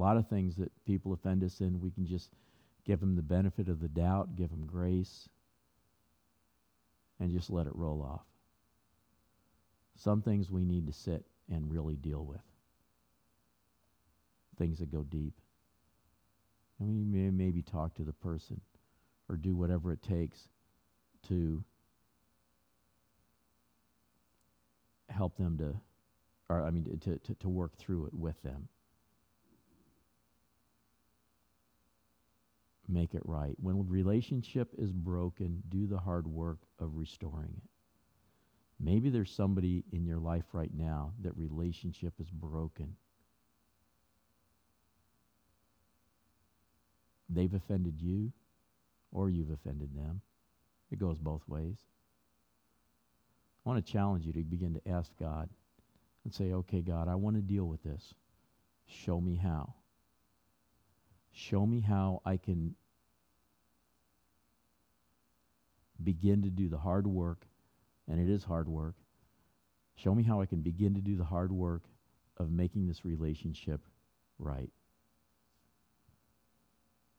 Lot 0.03 0.17
of 0.17 0.29
things 0.29 0.57
that 0.57 0.73
people 0.85 1.13
offend 1.13 1.45
us 1.45 1.61
in, 1.61 1.81
we 1.81 1.91
can 1.91 2.07
just 2.07 2.31
give 2.85 3.01
them 3.01 3.15
the 3.15 3.23
benefit 3.23 3.69
of 3.69 3.81
the 3.81 3.89
doubt, 3.89 4.35
give 4.37 4.51
them 4.51 4.67
grace, 4.67 5.29
and 7.21 7.31
just 7.31 7.51
let 7.51 7.67
it 7.67 7.77
roll 7.77 8.03
off. 8.03 8.25
Some 9.95 10.21
things 10.21 10.51
we 10.51 10.65
need 10.65 10.89
to 10.89 10.93
sit 10.93 11.25
and 11.49 11.71
really 11.71 11.95
deal 11.95 12.25
with, 12.25 12.41
things 14.59 14.81
that 14.81 14.91
go 14.91 15.05
deep. 15.05 15.35
And 16.81 16.89
we 16.89 17.05
may 17.05 17.31
maybe 17.31 17.63
talk 17.63 17.95
to 17.95 18.03
the 18.03 18.13
person 18.13 18.61
or 19.29 19.37
do 19.37 19.55
whatever 19.55 19.93
it 19.93 20.03
takes 20.03 20.49
to 21.29 21.63
help 25.09 25.37
them 25.37 25.59
to, 25.59 25.75
or 26.49 26.65
I 26.65 26.71
mean, 26.71 26.99
to, 27.05 27.19
to, 27.19 27.35
to 27.35 27.49
work 27.49 27.77
through 27.77 28.07
it 28.07 28.15
with 28.15 28.43
them. 28.43 28.69
Make 32.93 33.15
it 33.15 33.23
right. 33.25 33.55
When 33.61 33.77
a 33.77 33.83
relationship 33.83 34.69
is 34.79 34.93
broken, 34.93 35.63
do 35.69 35.87
the 35.87 35.99
hard 35.99 36.27
work 36.27 36.59
of 36.79 36.97
restoring 36.97 37.53
it. 37.57 37.71
Maybe 38.79 39.11
there's 39.11 39.31
somebody 39.31 39.85
in 39.93 40.05
your 40.05 40.19
life 40.19 40.45
right 40.53 40.73
now 40.75 41.13
that 41.23 41.37
relationship 41.37 42.15
is 42.21 42.29
broken. 42.31 42.97
They've 47.29 47.55
offended 47.55 48.01
you, 48.01 48.33
or 49.13 49.31
you've 49.31 49.51
offended 49.51 49.97
them. 49.97 50.21
It 50.91 50.99
goes 50.99 51.19
both 51.19 51.43
ways. 51.49 51.79
I 53.65 53.69
want 53.69 53.85
to 53.85 53.93
challenge 53.93 54.27
you 54.27 54.33
to 54.33 54.41
begin 54.41 54.75
to 54.75 54.91
ask 54.91 55.11
God 55.19 55.49
and 56.25 56.35
say, 56.35 56.53
okay, 56.53 56.83
God, 56.83 57.09
I 57.09 57.15
want 57.15 57.37
to 57.37 57.43
deal 57.43 57.65
with 57.65 57.83
this. 57.83 58.15
Show 58.87 59.21
me 59.21 59.37
how. 59.37 59.75
Show 61.33 61.65
me 61.65 61.81
how 61.81 62.21
I 62.25 62.37
can 62.37 62.75
begin 66.05 66.43
to 66.43 66.51
do 66.51 66.69
the 66.69 66.79
hard 66.79 67.07
work, 67.07 67.47
and 68.09 68.21
it 68.21 68.33
is 68.33 68.45
hard 68.45 68.69
work. 68.69 68.95
Show 69.97 70.15
me 70.15 70.23
how 70.23 70.41
I 70.41 70.47
can 70.47 70.61
begin 70.61 70.95
to 70.95 71.01
do 71.01 71.17
the 71.17 71.25
hard 71.25 71.53
work 71.53 71.83
of 72.37 72.51
making 72.51 72.87
this 72.87 73.05
relationship 73.05 73.81
right. 74.39 74.71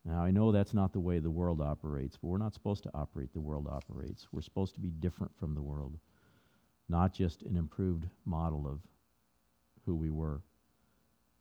Now, 0.06 0.24
I 0.24 0.32
know 0.32 0.52
that's 0.52 0.74
not 0.74 0.92
the 0.92 1.00
way 1.00 1.20
the 1.20 1.32
world 1.32 1.62
operates, 1.62 2.18
but 2.18 2.28
we're 2.28 2.38
not 2.38 2.54
supposed 2.54 2.84
to 2.84 2.92
operate 2.94 3.32
the 3.34 3.40
world 3.40 3.68
operates. 3.70 4.28
We're 4.32 4.42
supposed 4.42 4.74
to 4.76 4.82
be 4.82 4.90
different 4.90 5.32
from 5.40 5.56
the 5.56 5.62
world, 5.62 5.98
not 6.90 7.14
just 7.14 7.44
an 7.44 7.56
improved 7.56 8.08
model 8.26 8.68
of 8.68 8.80
who 9.86 9.96
we 9.96 10.10
were. 10.10 10.42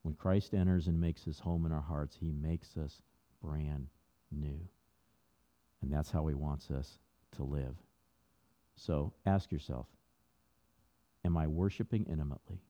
When 0.03 0.15
Christ 0.15 0.53
enters 0.53 0.87
and 0.87 0.99
makes 0.99 1.23
his 1.23 1.39
home 1.39 1.65
in 1.65 1.73
our 1.73 1.81
hearts, 1.81 2.15
he 2.19 2.31
makes 2.31 2.77
us 2.77 3.01
brand 3.41 3.87
new. 4.31 4.59
And 5.81 5.91
that's 5.91 6.11
how 6.11 6.25
he 6.27 6.33
wants 6.33 6.71
us 6.71 6.99
to 7.35 7.43
live. 7.43 7.75
So 8.75 9.13
ask 9.25 9.51
yourself 9.51 9.87
Am 11.25 11.37
I 11.37 11.47
worshiping 11.47 12.05
intimately? 12.09 12.61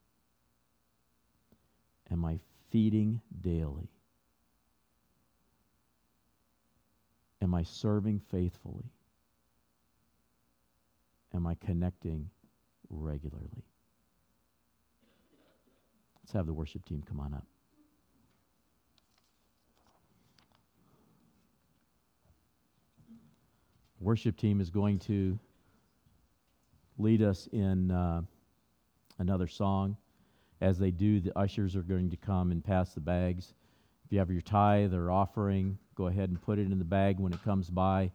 Am 2.10 2.24
I 2.24 2.38
feeding 2.70 3.20
daily? 3.40 3.90
Am 7.42 7.54
I 7.54 7.62
serving 7.62 8.20
faithfully? 8.30 8.92
Am 11.34 11.46
I 11.46 11.56
connecting 11.56 12.30
regularly? 12.88 13.64
Let's 16.22 16.32
have 16.32 16.46
the 16.46 16.54
worship 16.54 16.84
team 16.84 17.02
come 17.06 17.20
on 17.20 17.34
up. 17.34 17.46
Worship 24.04 24.36
team 24.36 24.60
is 24.60 24.68
going 24.68 24.98
to 24.98 25.38
lead 26.98 27.22
us 27.22 27.48
in 27.52 27.90
uh, 27.90 28.20
another 29.18 29.48
song. 29.48 29.96
As 30.60 30.78
they 30.78 30.90
do, 30.90 31.20
the 31.20 31.36
ushers 31.38 31.74
are 31.74 31.82
going 31.82 32.10
to 32.10 32.16
come 32.18 32.50
and 32.50 32.62
pass 32.62 32.92
the 32.92 33.00
bags. 33.00 33.54
If 34.04 34.12
you 34.12 34.18
have 34.18 34.30
your 34.30 34.42
tithe 34.42 34.92
or 34.92 35.10
offering, 35.10 35.78
go 35.94 36.08
ahead 36.08 36.28
and 36.28 36.38
put 36.38 36.58
it 36.58 36.70
in 36.70 36.78
the 36.78 36.84
bag 36.84 37.18
when 37.18 37.32
it 37.32 37.42
comes 37.44 37.70
by. 37.70 38.10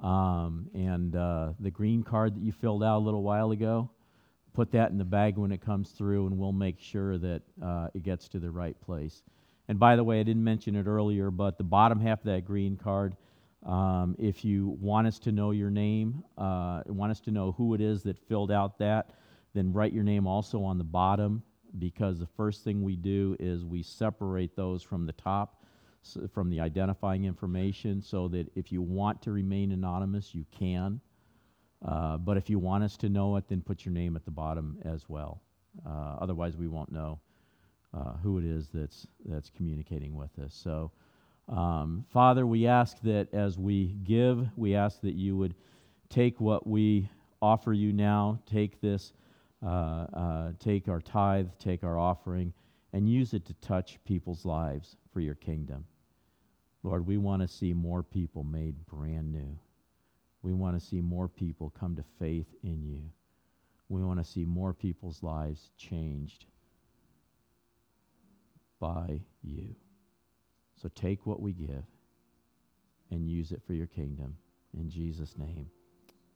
Um, 0.00 0.68
and 0.74 1.16
uh, 1.16 1.54
the 1.58 1.72
green 1.72 2.04
card 2.04 2.36
that 2.36 2.40
you 2.40 2.52
filled 2.52 2.84
out 2.84 2.98
a 2.98 3.04
little 3.04 3.24
while 3.24 3.50
ago, 3.50 3.90
put 4.54 4.70
that 4.70 4.92
in 4.92 4.98
the 4.98 5.04
bag 5.04 5.36
when 5.36 5.50
it 5.50 5.60
comes 5.60 5.90
through, 5.90 6.28
and 6.28 6.38
we'll 6.38 6.52
make 6.52 6.78
sure 6.78 7.18
that 7.18 7.42
uh, 7.60 7.88
it 7.94 8.04
gets 8.04 8.28
to 8.28 8.38
the 8.38 8.50
right 8.52 8.80
place. 8.80 9.24
And 9.66 9.80
by 9.80 9.96
the 9.96 10.04
way, 10.04 10.20
I 10.20 10.22
didn't 10.22 10.44
mention 10.44 10.76
it 10.76 10.86
earlier, 10.86 11.32
but 11.32 11.58
the 11.58 11.64
bottom 11.64 11.98
half 11.98 12.20
of 12.20 12.26
that 12.26 12.44
green 12.44 12.76
card, 12.76 13.16
um, 13.64 14.14
if 14.18 14.44
you 14.44 14.76
want 14.80 15.06
us 15.06 15.18
to 15.20 15.32
know 15.32 15.50
your 15.50 15.70
name, 15.70 16.22
uh, 16.38 16.82
want 16.86 17.10
us 17.10 17.20
to 17.20 17.30
know 17.30 17.52
who 17.52 17.74
it 17.74 17.80
is 17.80 18.02
that 18.04 18.18
filled 18.18 18.50
out 18.50 18.78
that, 18.78 19.10
then 19.54 19.72
write 19.72 19.92
your 19.92 20.04
name 20.04 20.26
also 20.26 20.62
on 20.62 20.78
the 20.78 20.84
bottom 20.84 21.42
because 21.78 22.18
the 22.18 22.26
first 22.26 22.64
thing 22.64 22.82
we 22.82 22.96
do 22.96 23.36
is 23.40 23.64
we 23.64 23.82
separate 23.82 24.54
those 24.54 24.82
from 24.82 25.06
the 25.06 25.12
top 25.12 25.62
from 26.32 26.50
the 26.50 26.60
identifying 26.60 27.24
information 27.24 28.00
so 28.00 28.28
that 28.28 28.46
if 28.54 28.70
you 28.70 28.80
want 28.80 29.20
to 29.22 29.32
remain 29.32 29.72
anonymous, 29.72 30.34
you 30.34 30.44
can. 30.56 31.00
Uh, 31.84 32.16
but 32.16 32.36
if 32.36 32.48
you 32.48 32.58
want 32.58 32.84
us 32.84 32.96
to 32.96 33.08
know 33.08 33.36
it, 33.36 33.48
then 33.48 33.60
put 33.60 33.84
your 33.84 33.92
name 33.92 34.16
at 34.16 34.24
the 34.24 34.30
bottom 34.30 34.78
as 34.84 35.08
well. 35.08 35.40
Uh, 35.84 36.16
otherwise, 36.20 36.56
we 36.56 36.68
won't 36.68 36.90
know 36.90 37.20
uh, 37.92 38.12
who 38.22 38.38
it 38.38 38.44
is 38.44 38.68
that's, 38.72 39.06
that's 39.24 39.50
communicating 39.50 40.14
with 40.14 40.38
us. 40.38 40.54
So, 40.54 40.90
um, 41.48 42.04
Father, 42.10 42.46
we 42.46 42.66
ask 42.66 43.00
that 43.02 43.32
as 43.32 43.58
we 43.58 43.96
give, 44.04 44.48
we 44.56 44.74
ask 44.74 45.00
that 45.02 45.14
you 45.14 45.36
would 45.36 45.54
take 46.08 46.40
what 46.40 46.66
we 46.66 47.08
offer 47.40 47.72
you 47.72 47.92
now, 47.92 48.40
take 48.46 48.80
this, 48.80 49.12
uh, 49.64 50.06
uh, 50.12 50.52
take 50.58 50.88
our 50.88 51.00
tithe, 51.00 51.48
take 51.58 51.84
our 51.84 51.98
offering, 51.98 52.52
and 52.92 53.08
use 53.08 53.32
it 53.32 53.44
to 53.46 53.54
touch 53.54 53.98
people's 54.04 54.44
lives 54.44 54.96
for 55.12 55.20
your 55.20 55.34
kingdom. 55.34 55.84
Lord, 56.82 57.06
we 57.06 57.16
want 57.16 57.42
to 57.42 57.48
see 57.48 57.72
more 57.72 58.02
people 58.02 58.42
made 58.42 58.86
brand 58.86 59.32
new. 59.32 59.58
We 60.42 60.52
want 60.52 60.78
to 60.78 60.84
see 60.84 61.00
more 61.00 61.28
people 61.28 61.72
come 61.78 61.96
to 61.96 62.04
faith 62.18 62.46
in 62.62 62.84
you. 62.84 63.02
We 63.88 64.02
want 64.02 64.18
to 64.18 64.24
see 64.24 64.44
more 64.44 64.72
people's 64.72 65.22
lives 65.22 65.70
changed 65.76 66.46
by 68.80 69.20
you. 69.42 69.74
So 70.80 70.90
take 70.94 71.26
what 71.26 71.40
we 71.40 71.52
give 71.52 71.84
and 73.10 73.28
use 73.28 73.52
it 73.52 73.62
for 73.66 73.72
your 73.72 73.86
kingdom. 73.86 74.36
In 74.78 74.90
Jesus' 74.90 75.36
name, 75.38 75.70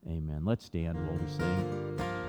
amen. 0.07 0.45
Let's 0.45 0.65
stand 0.65 0.97
while 1.07 1.19
we 1.19 1.27
sing. 1.29 2.20